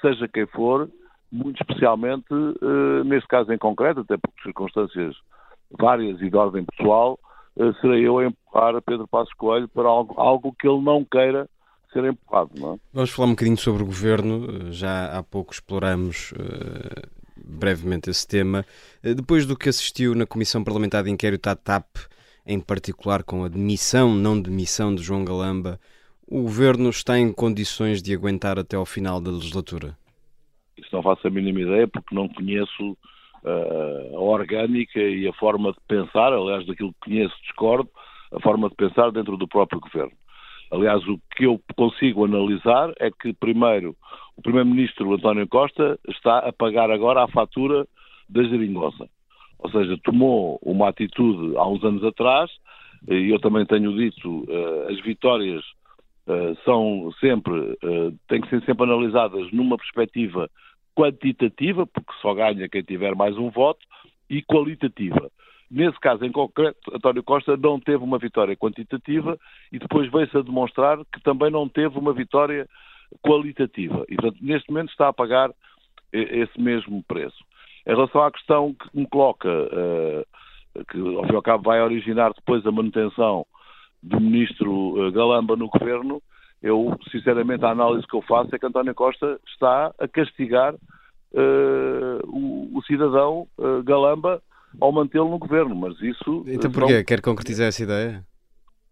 [0.00, 0.88] seja quem for,
[1.30, 5.16] muito especialmente eh, neste caso em concreto, até por circunstâncias
[5.78, 7.18] várias e de ordem pessoal,
[7.80, 11.48] serei eu a empurrar Pedro Passos Coelho para algo, algo que ele não queira
[11.94, 12.50] ser empurrado.
[12.58, 12.76] Não é?
[12.92, 14.72] Vamos falar um bocadinho sobre o governo.
[14.72, 18.66] Já há pouco exploramos uh, brevemente esse tema.
[19.02, 21.96] Uh, depois do que assistiu na Comissão Parlamentar de Inquérito à TAP,
[22.46, 25.80] em particular com a demissão, não demissão de João Galamba,
[26.26, 29.96] o governo está em condições de aguentar até ao final da legislatura?
[30.76, 32.96] Isso não faço a mínima ideia, porque não conheço
[33.44, 37.88] uh, a orgânica e a forma de pensar, aliás, daquilo que conheço, discordo,
[38.32, 40.12] a forma de pensar dentro do próprio governo.
[40.74, 43.94] Aliás, o que eu consigo analisar é que, primeiro,
[44.36, 47.86] o Primeiro-Ministro António Costa está a pagar agora a fatura
[48.28, 49.08] da geringonça.
[49.60, 52.50] Ou seja, tomou uma atitude há uns anos atrás,
[53.08, 55.62] e eu também tenho dito, eh, as vitórias
[56.26, 60.50] uh, são sempre, uh, têm que ser sempre analisadas numa perspectiva
[60.96, 63.86] quantitativa, porque só ganha quem tiver mais um voto,
[64.28, 65.30] e qualitativa.
[65.74, 69.36] Nesse caso em concreto, António Costa não teve uma vitória quantitativa
[69.72, 72.68] e depois veio-se a demonstrar que também não teve uma vitória
[73.20, 74.04] qualitativa.
[74.08, 75.50] E, portanto, neste momento está a pagar
[76.12, 77.36] esse mesmo preço.
[77.84, 81.82] Em relação à questão que me coloca, uh, que ao fim e ao cabo vai
[81.82, 83.44] originar depois a manutenção
[84.00, 86.22] do ministro uh, Galamba no governo,
[86.62, 92.20] eu, sinceramente, a análise que eu faço é que António Costa está a castigar uh,
[92.26, 93.48] o, o, cidadão
[93.84, 94.40] Galamba
[94.80, 96.44] ao mantê-lo no governo, mas isso...
[96.46, 96.98] Então porquê?
[96.98, 97.04] Não...
[97.04, 98.24] Quer concretizar essa ideia?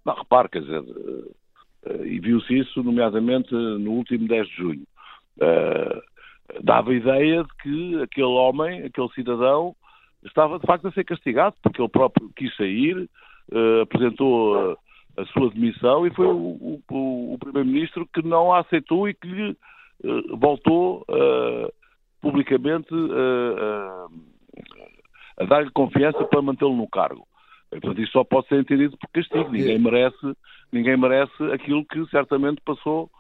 [0.05, 0.83] Não, repare, quer dizer,
[2.05, 4.83] e viu-se isso, nomeadamente, no último 10 de junho
[6.63, 9.75] dava a ideia de que aquele homem, aquele cidadão,
[10.25, 13.09] estava de facto a ser castigado, porque ele próprio quis sair,
[13.83, 14.73] apresentou
[15.17, 19.29] a, sua demissão e foi o, o, o Primeiro-Ministro que não a aceitou e que
[19.29, 19.57] lhe
[20.39, 21.05] voltou
[22.21, 24.07] publicamente a
[25.47, 27.27] dar-lhe confiança para mantê-lo no cargo.
[27.71, 29.51] Portanto, isto só pode ser entendido por castigo.
[29.51, 30.37] Ninguém merece,
[30.71, 33.11] ninguém merece aquilo que certamente passou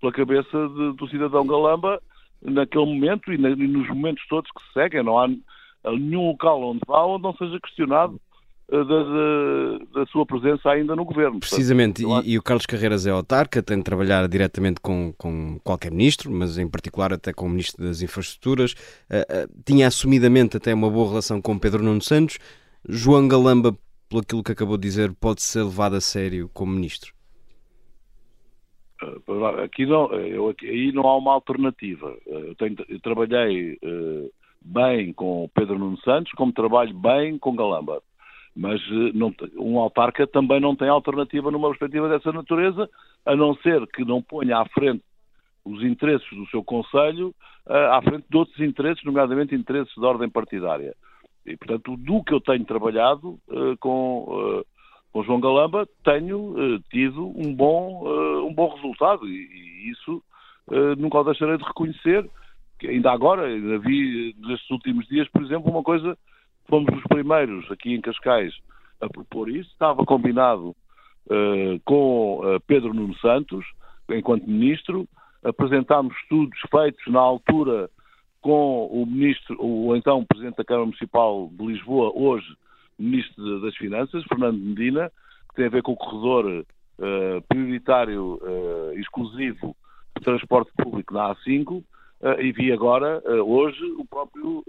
[0.00, 2.00] pela cabeça de, do cidadão Galamba
[2.42, 5.02] naquele momento e, na, e, nos momentos todos que se seguem.
[5.02, 5.28] Não há
[5.92, 8.20] nenhum local onde vá onde não seja questionado
[8.70, 11.38] da, da, da, sua presença ainda no governo.
[11.38, 15.90] Precisamente, e, e, o Carlos Carreiras é autarca, tem de trabalhar diretamente com, com qualquer
[15.90, 18.72] ministro, mas em particular até com o ministro das Infraestruturas.
[18.72, 22.38] Uh, uh, tinha assumidamente até uma boa relação com Pedro Nuno Santos.
[22.88, 23.76] João Galamba,
[24.08, 27.12] pelo aquilo que acabou de dizer, pode ser levado a sério como ministro?
[29.62, 32.16] Aqui não, eu, aqui, aí não há uma alternativa.
[32.26, 33.78] Eu, tenho, eu trabalhei
[34.64, 38.02] bem com Pedro Nuno Santos, como trabalho bem com Galamba.
[38.56, 42.88] Mas uh, não, um autarca também não tem alternativa numa perspectiva dessa natureza,
[43.26, 45.02] a não ser que não ponha à frente
[45.64, 47.34] os interesses do seu Conselho
[47.66, 50.94] uh, à frente de outros interesses, nomeadamente interesses de ordem partidária.
[51.44, 53.38] E, portanto, do que eu tenho trabalhado
[53.78, 54.64] com
[55.12, 58.08] com João Galamba tenho tido um bom,
[58.44, 60.22] um bom resultado e, isso
[60.96, 62.28] nunca o deixarei de reconhecer.
[62.82, 66.16] Ainda agora, ainda vi nestes últimos dias, por exemplo, uma coisa,
[66.68, 68.54] fomos os primeiros aqui em Cascais
[69.00, 70.74] a propor isso, estava combinado
[71.84, 73.64] com Pedro Nuno Santos,
[74.10, 75.08] enquanto ministro,
[75.42, 77.90] apresentámos estudos feitos na altura
[78.40, 82.46] com o ministro, o então presidente da Câmara Municipal de Lisboa, hoje
[82.98, 85.10] Ministro das Finanças, Fernando Medina,
[85.48, 86.46] que tem a ver com o corredor
[86.98, 89.74] uh, prioritário uh, exclusivo
[90.16, 91.84] de transporte público na A5, uh,
[92.40, 94.62] e vi agora, hoje, o próprio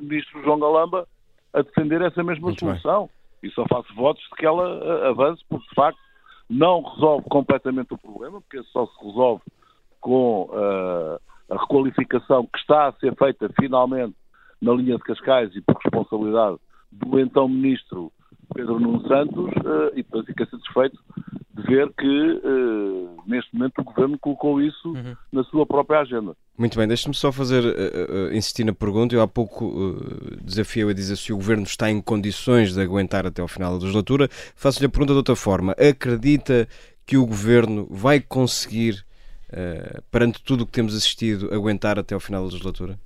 [0.00, 1.06] Ministro João Galamba
[1.52, 3.02] a defender essa mesma Muito solução.
[3.02, 3.50] Bem.
[3.50, 5.98] E só faço votos de que ela avance, porque de facto
[6.50, 9.42] não resolve completamente o problema, porque só se resolve
[10.00, 10.50] com
[11.50, 14.14] a requalificação que está a ser feita finalmente
[14.60, 16.58] na linha de Cascais e por responsabilidade
[16.90, 18.12] do então ministro
[18.54, 20.98] Pedro Nuno Santos uh, e portanto fiquei satisfeito
[21.58, 25.16] de ver que uh, neste momento o governo colocou isso uhum.
[25.32, 26.36] na sua própria agenda.
[26.56, 29.14] Muito bem, deixe-me só fazer, uh, insistir na pergunta.
[29.14, 33.26] Eu há pouco uh, desafiei a dizer se o governo está em condições de aguentar
[33.26, 34.28] até ao final da legislatura.
[34.54, 35.72] Faço-lhe a pergunta de outra forma.
[35.72, 36.68] Acredita
[37.04, 39.02] que o governo vai conseguir,
[40.10, 42.98] perante tudo o que temos assistido, aguentar até ao final da legislatura?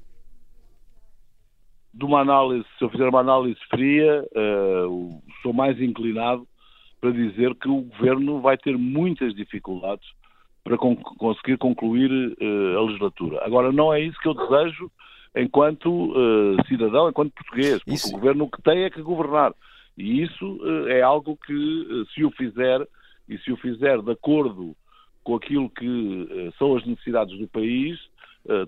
[1.94, 6.46] de uma análise, se eu fizer uma análise fria, uh, sou mais inclinado
[7.00, 10.06] para dizer que o governo vai ter muitas dificuldades
[10.62, 13.44] para con conseguir concluir uh, a legislatura.
[13.44, 14.90] Agora, não é isso que eu desejo
[15.34, 18.08] enquanto uh, cidadão, enquanto português, porque isso.
[18.08, 19.52] o governo o que tem é que governar.
[19.98, 22.86] E isso é algo que, se o fizer,
[23.28, 24.74] e se o fizer de acordo
[25.22, 27.98] com aquilo que são as necessidades do país,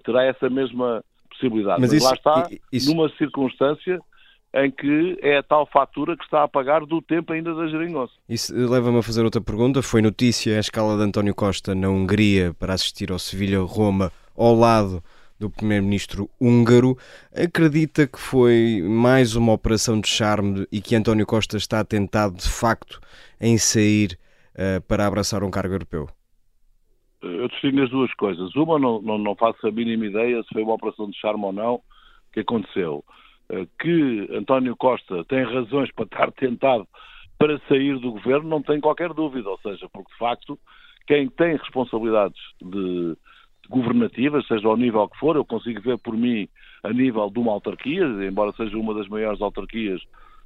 [0.04, 1.80] terá essa mesma possibilidade.
[1.80, 2.94] Mas, Mas isso, lá está, isso...
[2.94, 3.98] numa circunstância
[4.54, 8.12] em que é a tal fatura que está a pagar do tempo ainda da geringonça.
[8.28, 9.82] Isso leva-me a fazer outra pergunta.
[9.82, 15.02] Foi notícia a escala de António Costa na Hungria para assistir ao Sevilha-Roma ao lado
[15.40, 16.96] do primeiro-ministro húngaro.
[17.34, 22.48] Acredita que foi mais uma operação de charme e que António Costa está tentado de
[22.48, 23.00] facto
[23.40, 24.16] em sair
[24.54, 26.08] uh, para abraçar um cargo europeu?
[27.24, 28.54] eu distingo as duas coisas.
[28.54, 31.52] Uma, não, não, não, faço a mínima ideia se foi uma operação de charme ou
[31.52, 31.80] não
[32.32, 33.04] que aconteceu.
[33.50, 36.86] Eh, que António Costa tem razões para estar tentado
[37.38, 39.50] para sair do governo, não tem qualquer dúvida.
[39.50, 40.58] Ou seja, porque de facto,
[41.06, 43.16] quem tem responsabilidades de,
[43.68, 46.48] governativas, seja ao nível que for, eu consigo ver por mim
[46.82, 50.00] a nível de uma autarquia, embora seja uma das maiores autarquias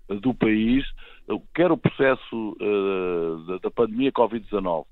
[0.09, 0.85] do país,
[1.55, 4.87] quer o processo uh, da, pandemia Covid-19,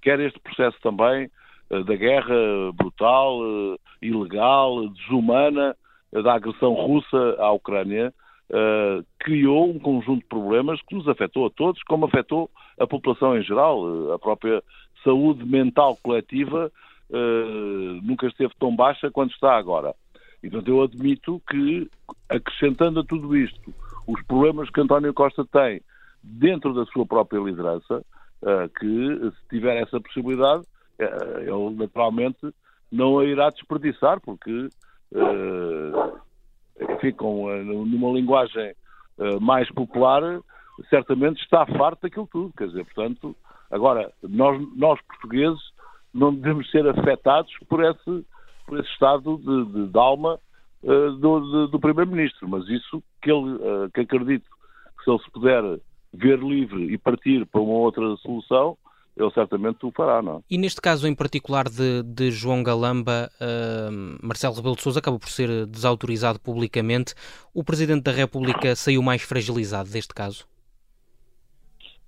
[0.00, 1.30] quer este processo também
[1.68, 2.34] da guerra
[2.74, 3.38] brutal,
[4.00, 5.76] ilegal, desumana,
[6.20, 8.12] da agressão russa à Ucrânia,
[8.50, 13.36] uh, criou um conjunto de problemas que nos afetou a todos, como afetou a população
[13.36, 14.12] em geral.
[14.12, 14.62] a própria
[15.02, 16.70] saúde mental coletiva
[17.10, 19.94] uh, nunca esteve tão baixa quanto está agora.
[20.42, 21.88] E, portanto, eu admito que,
[22.28, 23.72] acrescentando a tudo isto
[24.06, 25.80] os problemas que António Costa tem
[26.20, 28.04] dentro da sua própria liderança,
[28.80, 30.64] que se tiver essa possibilidade,
[30.98, 32.52] ele naturalmente
[32.90, 34.68] não a irá desperdiçar, porque
[37.00, 38.74] ficam numa linguagem
[39.40, 40.40] mais popular,
[40.88, 42.52] certamente está farto daquilo tudo.
[42.56, 43.36] Quer dizer, portanto,
[43.70, 45.60] agora, nós, nós portugueses
[46.12, 48.26] não devemos ser afetados por esse,
[48.66, 50.38] por esse estado de, de, de alma
[50.82, 52.48] uh, do, do Primeiro-Ministro.
[52.48, 54.48] Mas isso que, ele, uh, que acredito
[54.98, 55.62] que se ele se puder
[56.12, 58.76] ver livre e partir para uma outra solução,
[59.16, 60.40] ele certamente o fará, não é?
[60.50, 65.18] E neste caso em particular de, de João Galamba, uh, Marcelo Rebelo de Sousa acaba
[65.18, 67.14] por ser desautorizado publicamente.
[67.54, 70.46] O Presidente da República saiu mais fragilizado deste caso?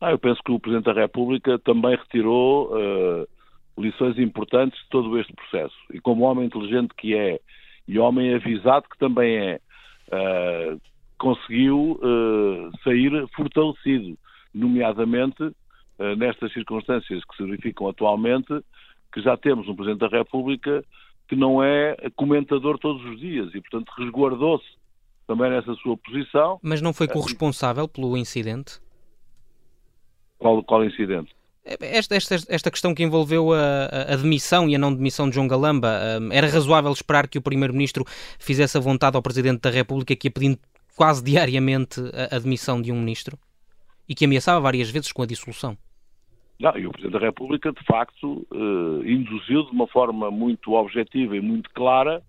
[0.01, 3.27] Ah, eu penso que o Presidente da República também retirou uh,
[3.79, 5.75] lições importantes de todo este processo.
[5.93, 7.41] E como homem inteligente que é,
[7.87, 9.61] e homem avisado que também é,
[10.09, 10.81] uh,
[11.19, 14.19] conseguiu uh, sair fortalecido,
[14.53, 15.55] nomeadamente
[16.17, 18.53] nestas circunstâncias que se verificam atualmente,
[19.13, 20.85] que já temos um Presidente da República
[21.29, 24.67] que não é comentador todos os dias e, portanto, resguardou-se
[25.27, 26.59] também nessa sua posição.
[26.63, 28.79] Mas não foi corresponsável pelo incidente?
[30.39, 31.35] Qual, qual incidente?
[31.65, 35.49] Esta, esta, esta questão que envolveu a, a demissão e a não demissão de João
[35.49, 35.99] Galamba,
[36.31, 38.05] era razoável esperar que o Primeiro-Ministro
[38.39, 40.59] fizesse a vontade ao Presidente da República que ia pedindo
[40.95, 43.39] quase diariamente a, a, demissão de um Ministro
[44.07, 45.79] e que ameaçava várias vezes com a dissolução?
[46.65, 51.37] Não, e o Presidente da República, de facto, uh, induziu de uma forma muito objetiva
[51.37, 52.23] e muito clara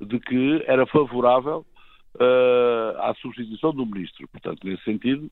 [0.00, 1.66] de que era favorável
[2.14, 4.26] uh, à substituição do Ministro.
[4.28, 5.30] Portanto, nesse sentido,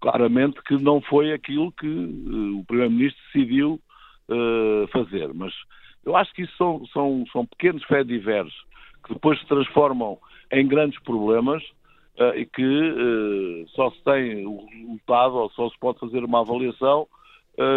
[0.00, 3.80] claramente que não foi aquilo que uh, o Primeiro-Ministro decidiu
[4.92, 5.32] fazer.
[5.34, 5.52] Mas
[6.04, 8.52] eu acho que isso são, são, são pequenos fé divers
[9.04, 10.18] que depois se transformam
[10.50, 11.62] em grandes problemas
[12.34, 17.06] e que só se tem o resultado ou só se pode fazer uma avaliação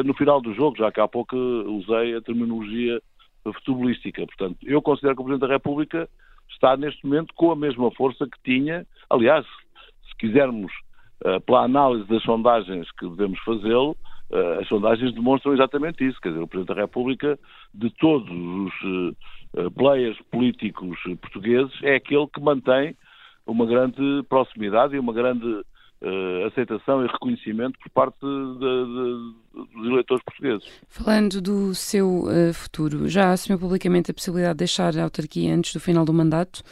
[0.06, 3.02] no final do jogo, já que há pouco usei a terminologia
[3.44, 4.26] futebolística.
[4.26, 6.10] Portanto, eu considero que o Presidente da República
[6.50, 8.86] está neste momento com a mesma força que tinha.
[9.10, 10.72] Aliás, se quisermos
[11.24, 13.96] eh, pela análise das sondagens que devemos fazê-lo,
[14.62, 16.22] as sondagens demonstram exatamente isso.
[16.22, 17.40] Quer dizer, o Presidente da República,
[17.74, 22.96] de todos os players políticos portugueses, é aquele que mantém
[23.48, 25.64] uma grande proximidade e uma grande
[26.48, 30.84] aceitação e reconhecimento por parte de, de, dos eleitores portugueses.
[30.88, 35.80] Falando do seu futuro, já assumiu publicamente a possibilidade de deixar a autarquia antes do
[35.80, 36.64] final do mandato,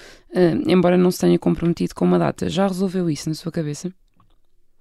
[0.65, 2.49] embora não se tenha comprometido com uma data.
[2.49, 3.91] Já resolveu isso na sua cabeça?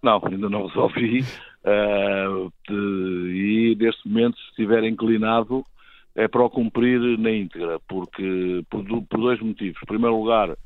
[0.02, 1.24] Não, ainda não resolvi.
[1.64, 5.64] Uh, de, e neste momento, se estiver inclinado,
[6.14, 9.78] é para o cumprir na íntegra, porque por, por, dois motivos.
[9.82, 10.56] Em primeiro lugar,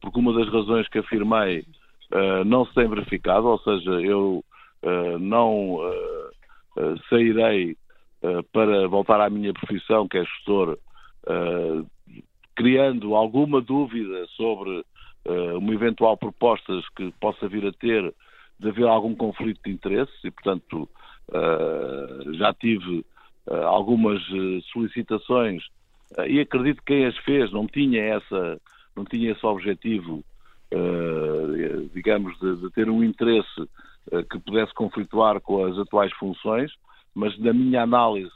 [0.00, 1.64] porque uma das razões que afirmei
[2.12, 4.44] uh, não se tem verificado, ou seja, eu
[4.82, 5.78] uh, não
[7.10, 7.76] sairei
[8.52, 10.78] para voltar à minha profissão, que é gestor,
[12.54, 14.82] criando alguma dúvida sobre
[15.56, 18.14] uma eventual propostas que possa vir a ter
[18.62, 20.88] de haver algum conflito de interesses e, portanto,
[21.28, 23.04] uh, já tive
[23.46, 25.64] uh, algumas eh, solicitações
[26.16, 28.60] uh, e acredito que quem as fez não tinha, essa,
[28.94, 30.24] não tinha esse objetivo,
[31.92, 33.68] digamos, de, de, ter um interesse
[34.30, 36.72] que pudesse conflituar com as atuais funções,
[37.14, 38.32] mas na minha análise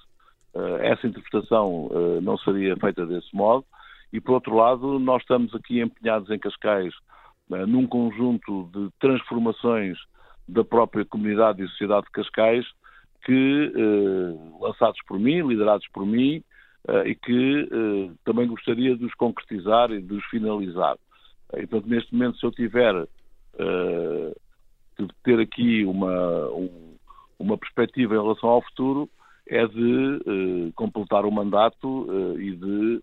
[0.80, 1.90] essa interpretação
[2.22, 3.64] não seria feita desse modo.
[4.12, 6.94] E, por outro lado, nós estamos aqui empenhados em Cascais
[7.48, 9.98] num conjunto de transformações
[10.48, 12.66] da própria comunidade e sociedade de Cascais,
[13.24, 16.42] que, eh, lançados por mim, liderados por mim,
[16.88, 20.96] eh, e que eh, também gostaria de os concretizar e de os finalizar.
[21.54, 23.06] Então, neste momento, se eu tiver
[24.98, 26.94] de ter aqui uma, um,
[27.38, 29.08] uma perspectiva em relação ao futuro,
[29.46, 32.06] é de completar o mandato
[32.38, 33.02] e de,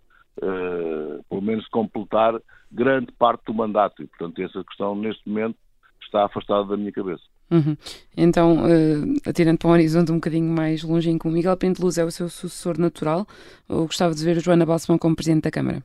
[1.30, 2.40] pelo menos, completar
[2.72, 4.04] grande parte do mandato.
[4.04, 5.56] E, portanto, essa questão, neste momento,
[6.04, 7.24] está afastada da minha cabeça.
[7.52, 7.78] Uhum.
[8.18, 12.28] Então, uh, atirando para um horizonte um bocadinho mais longínquo, Miguel Penteluz é o seu
[12.28, 13.28] sucessor natural
[13.70, 15.84] ou gostava de ver Joana Balsemão como Presidente da Câmara?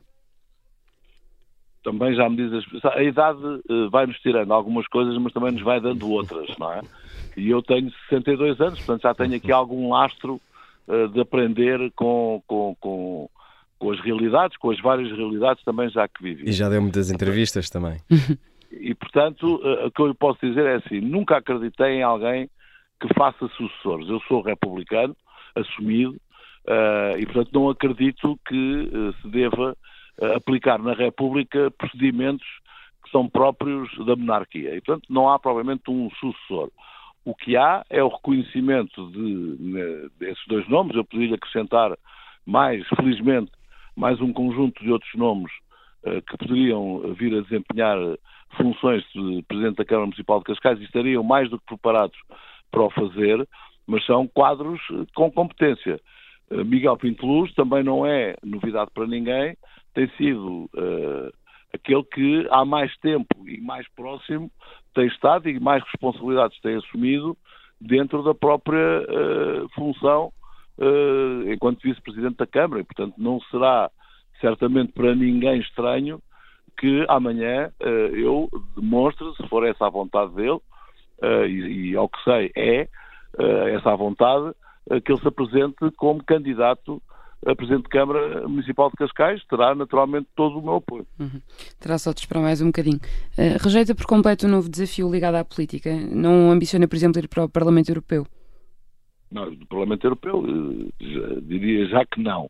[1.83, 5.61] Também já me diz a, a idade uh, vai-nos tirando algumas coisas, mas também nos
[5.61, 6.81] vai dando outras, não é?
[7.37, 10.41] E eu tenho 62 anos, portanto já tenho aqui algum lastro
[10.87, 13.29] uh, de aprender com, com, com,
[13.77, 16.49] com, as realidades, com as várias realidades também já que vivi.
[16.49, 17.97] E já deu muitas entrevistas também.
[18.71, 22.47] E, portanto, uh, o que eu lhe posso dizer é assim, nunca acreditei em alguém
[23.01, 24.07] que faça sucessores.
[24.07, 25.17] Eu sou republicano,
[25.55, 26.15] assumido,
[27.17, 29.75] e, portanto, não acredito que se deva
[30.35, 32.47] aplicar na República procedimentos
[33.03, 34.75] que são próprios da monarquia.
[34.75, 36.69] E, portanto, não há provavelmente um sucessor.
[37.25, 40.95] O que há é o reconhecimento de, desses dois nomes.
[40.95, 41.97] Eu podia acrescentar
[42.45, 43.51] mais, felizmente,
[43.95, 45.51] mais um conjunto de outros nomes
[46.03, 47.97] uh, que poderiam vir a desempenhar
[48.57, 52.17] funções de Presidente da Câmara Municipal de Cascais e estariam mais do que preparados
[52.71, 53.47] para o fazer,
[53.85, 54.81] mas são quadros
[55.13, 55.99] com competência.
[56.51, 59.55] Miguel Pinto Luz também não é novidade para ninguém,
[59.93, 61.31] tem sido uh,
[61.73, 64.51] aquele que há mais tempo e mais próximo
[64.93, 67.37] tem estado e mais responsabilidades tem assumido
[67.79, 70.31] dentro da própria uh, função
[70.77, 72.81] uh, enquanto vice-presidente da Câmara.
[72.81, 73.89] E, portanto, não será
[74.41, 76.21] certamente para ninguém estranho
[76.77, 80.59] que amanhã uh, eu demonstre, se for essa a vontade dele,
[81.49, 82.87] e, e, ao que sei é
[83.75, 84.53] essa a vontade,
[85.03, 87.03] que ele se apresente como candidato
[87.45, 91.07] a Presidente de Câmara Municipal de Cascais terá naturalmente todo o meu apoio.
[91.19, 91.41] Uhum.
[91.79, 92.99] Terá só de esperar mais um bocadinho.
[93.37, 95.89] Uh, rejeita por completo o novo desafio ligado à política?
[96.11, 98.27] Não ambiciona, por exemplo, ir para o Parlamento Europeu?
[99.31, 102.45] Não, do Parlamento Europeu eh, já, diria já que não.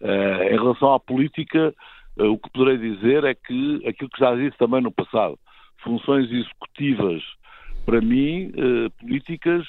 [0.00, 1.72] Uh, em relação à política,
[2.18, 5.38] uh, o que poderei dizer é que aquilo que já disse também no passado,
[5.82, 7.22] funções executivas,
[7.86, 8.52] para mim,
[8.98, 9.64] políticas,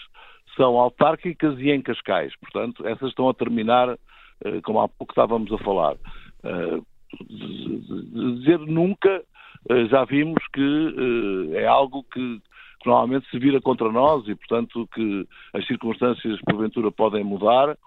[0.55, 2.34] são autárquicas e em Cascais.
[2.38, 3.95] Portanto, essas estão a terminar
[4.64, 5.98] como há pouco estávamos a falar.
[6.44, 6.82] Eh,
[7.30, 9.24] dizer nunca,
[9.70, 12.42] eh, já vimos que é algo que,
[12.86, 17.78] normalmente se vira contra nós e, portanto, que as circunstâncias porventura podem mudar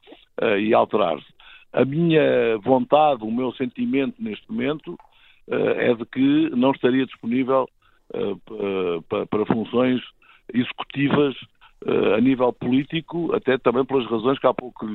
[0.59, 1.24] e alterar-se.
[1.72, 4.98] A minha vontade, o meu sentimento neste momento
[5.48, 7.66] é de que não estaria disponível
[9.30, 10.03] para funções
[10.53, 11.34] executivas
[12.16, 14.86] a nível político, até também pelas razões que há pouco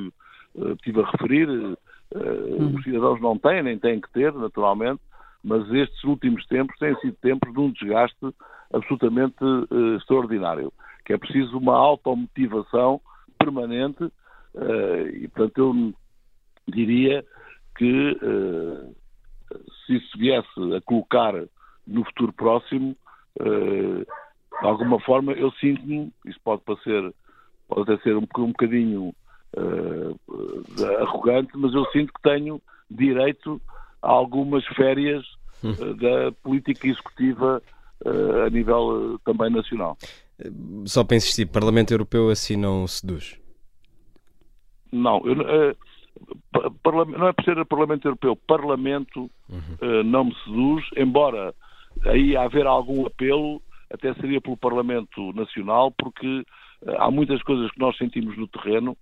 [0.72, 5.00] estive a referir, uh, os cidadãos não têm, nem têm que ter, naturalmente,
[5.46, 8.34] mas estes últimos tempos têm sido tempos de um desgaste
[8.72, 10.72] absolutamente uh, extraordinário,
[11.04, 13.00] que é preciso uma automotivação
[13.38, 15.94] permanente uh, e, portanto, eu
[16.66, 17.24] diria
[17.76, 18.96] que uh,
[19.86, 21.32] se isso viesse a colocar
[21.86, 22.96] no futuro próximo,
[23.38, 24.06] de
[24.66, 27.14] alguma forma eu sinto-me, isso pode parecer,
[27.68, 29.14] pode até ser um, um bocadinho
[29.56, 33.60] uh, arrogante, mas eu sinto que tenho direito
[34.02, 35.24] a algumas férias
[35.64, 37.62] uh, da política executiva
[38.04, 39.96] uh, a nível também nacional.
[40.84, 43.40] Só para insistir, Parlamento Europeu assim não seduz?
[44.92, 50.04] Não, eu, não é por ser Parlamento Europeu, Parlamento uhum.
[50.04, 51.54] não me seduz, embora
[52.04, 56.44] aí haver algum apelo, até seria pelo Parlamento Nacional, porque
[56.98, 58.96] há muitas coisas que nós sentimos no terreno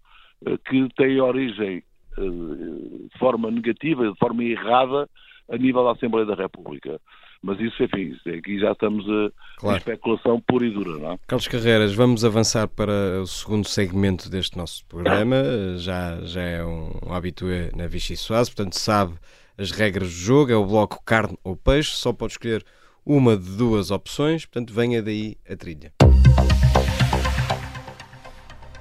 [0.69, 1.83] que têm origem
[2.17, 5.09] eh, de forma negativa, de forma errada,
[5.51, 7.01] a nível da Assembleia da República.
[7.43, 9.77] Mas isso, enfim, aqui já estamos a claro.
[9.77, 11.19] especulação pura e dura, não é?
[11.27, 15.37] Carlos Carreiras, vamos avançar para o segundo segmento deste nosso programa.
[15.77, 19.15] Já, já é um habitué na Vichy Soase, portanto sabe
[19.59, 22.65] as regras do jogo, é o bloco carne ou peixe, só pode escolher
[23.05, 25.93] uma de duas opções, portanto venha daí a trilha.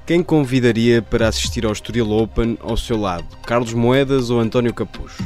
[0.05, 3.25] Quem convidaria para assistir ao Estoril Open ao seu lado?
[3.45, 5.23] Carlos Moedas ou António Capucho?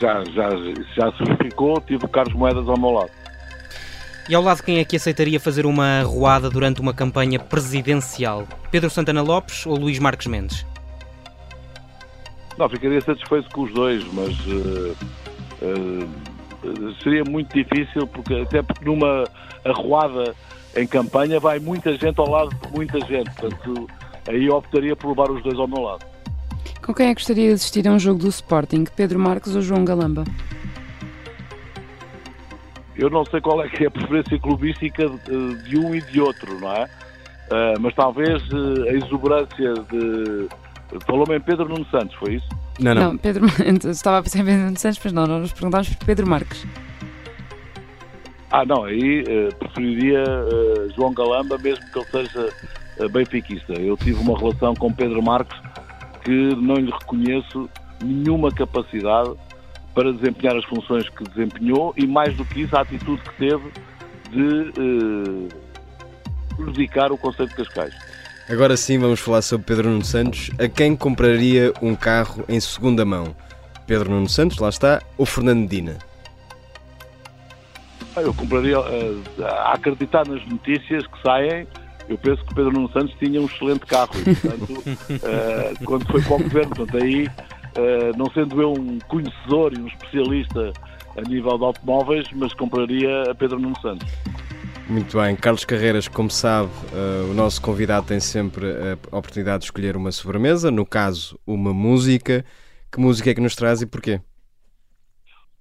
[0.00, 0.48] Já, já,
[0.94, 3.10] já se verificou, tive o Carlos Moedas ao meu lado.
[4.28, 8.46] E ao lado quem é que aceitaria fazer uma roada durante uma campanha presidencial?
[8.70, 10.64] Pedro Santana Lopes ou Luís Marques Mendes?
[12.56, 14.96] Não, ficaria satisfeito com os dois, mas uh,
[15.62, 19.24] uh, seria muito difícil, porque até porque numa
[19.64, 20.32] arruada
[20.76, 23.30] em campanha vai muita gente ao lado de muita gente.
[23.32, 23.88] Portanto,
[24.28, 26.04] aí eu optaria por levar os dois ao meu lado.
[26.82, 28.84] Com quem é que gostaria de assistir a um jogo do Sporting?
[28.96, 30.24] Pedro Marques ou João Galamba?
[32.96, 36.58] Eu não sei qual é que é a preferência clubística de, um e de outro,
[36.60, 36.84] não é?
[36.84, 40.48] Uh, mas talvez uh, a exuberância de.
[41.06, 42.48] Falou-me em Pedro Nuno Santos, foi isso?
[42.78, 43.02] Não, não.
[43.12, 43.46] não Pedro...
[43.90, 46.66] Estava a pensar em Pedro Nuno Santos, mas não, não nos perguntámos por Pedro Marques.
[48.50, 52.48] Ah, não, aí uh, preferiria uh, João Galamba, mesmo que ele seja
[52.98, 53.74] uh, benfiquista.
[53.74, 55.56] Eu tive uma relação com Pedro Marques
[56.24, 57.70] que não lhe reconheço
[58.02, 59.30] nenhuma capacidade
[59.94, 63.72] para desempenhar as funções que desempenhou e, mais do que isso, a atitude que teve
[64.30, 65.48] de
[66.56, 67.94] prejudicar o Conselho de Cascais.
[68.48, 70.50] Agora sim vamos falar sobre Pedro Nuno Santos.
[70.58, 73.34] A quem compraria um carro em segunda mão?
[73.86, 76.09] Pedro Nuno Santos, lá está, ou Fernando Medina?
[78.16, 81.66] Eu compraria, uh, a acreditar nas notícias que saem,
[82.10, 84.10] eu penso que Pedro Nuno Santos tinha um excelente carro.
[84.16, 88.98] E, portanto, uh, quando foi para o governo, portanto, aí, uh, não sendo eu um
[89.06, 90.72] conhecedor e um especialista
[91.16, 94.08] a nível de automóveis, mas compraria a Pedro Nuno Santos.
[94.88, 98.66] Muito bem, Carlos Carreiras, como sabe, uh, o nosso convidado tem sempre
[99.12, 102.44] a oportunidade de escolher uma sobremesa, no caso, uma música.
[102.90, 104.20] Que música é que nos traz e porquê?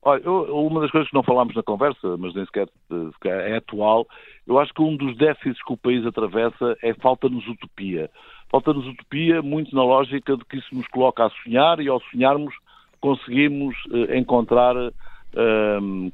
[0.02, 2.68] Olha, eu, uma das coisas que não falámos na conversa, mas nem sequer,
[3.14, 4.08] sequer é atual,
[4.48, 8.10] eu acho que um dos déficits que o país atravessa é falta-nos utopia.
[8.50, 12.56] Falta-nos utopia muito na lógica de que isso nos coloca a sonhar e ao sonharmos
[13.02, 14.92] conseguimos uh, encontrar uh,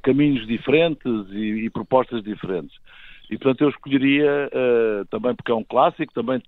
[0.01, 2.75] caminhos diferentes e, e, propostas diferentes.
[3.29, 6.41] E portanto eu escolheria, uh, também porque é um clássico, também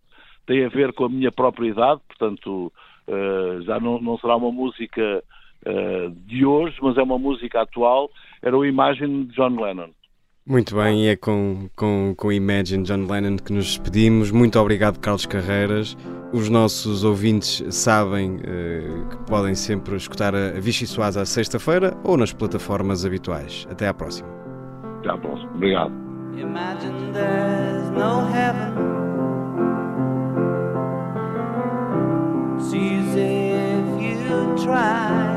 [0.45, 2.71] tem a ver com a minha própria idade, portanto
[3.65, 5.23] já não, não será uma música
[5.65, 8.09] uh, de hoje, mas é uma música atual,
[8.41, 9.89] era o Imagine de John Lennon.
[10.45, 14.31] Muito bem, e é com, com, com Imagine John Lennon que nos despedimos.
[14.31, 15.97] Muito obrigado, Carlos Carreiras.
[16.31, 22.15] Os nossos ouvintes sabem uh, que podem sempre escutar a Vichy Soares à sexta-feira ou
[22.15, 23.67] nas plataformas habituais.
[23.69, 24.29] Até à próxima.
[24.99, 25.51] Até à próxima.
[25.53, 25.91] Obrigado.
[26.37, 28.87] Imagine there's no heaven.
[32.59, 35.36] See if you try.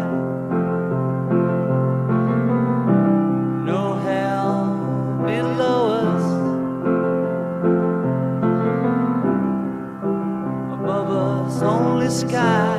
[12.11, 12.70] Sky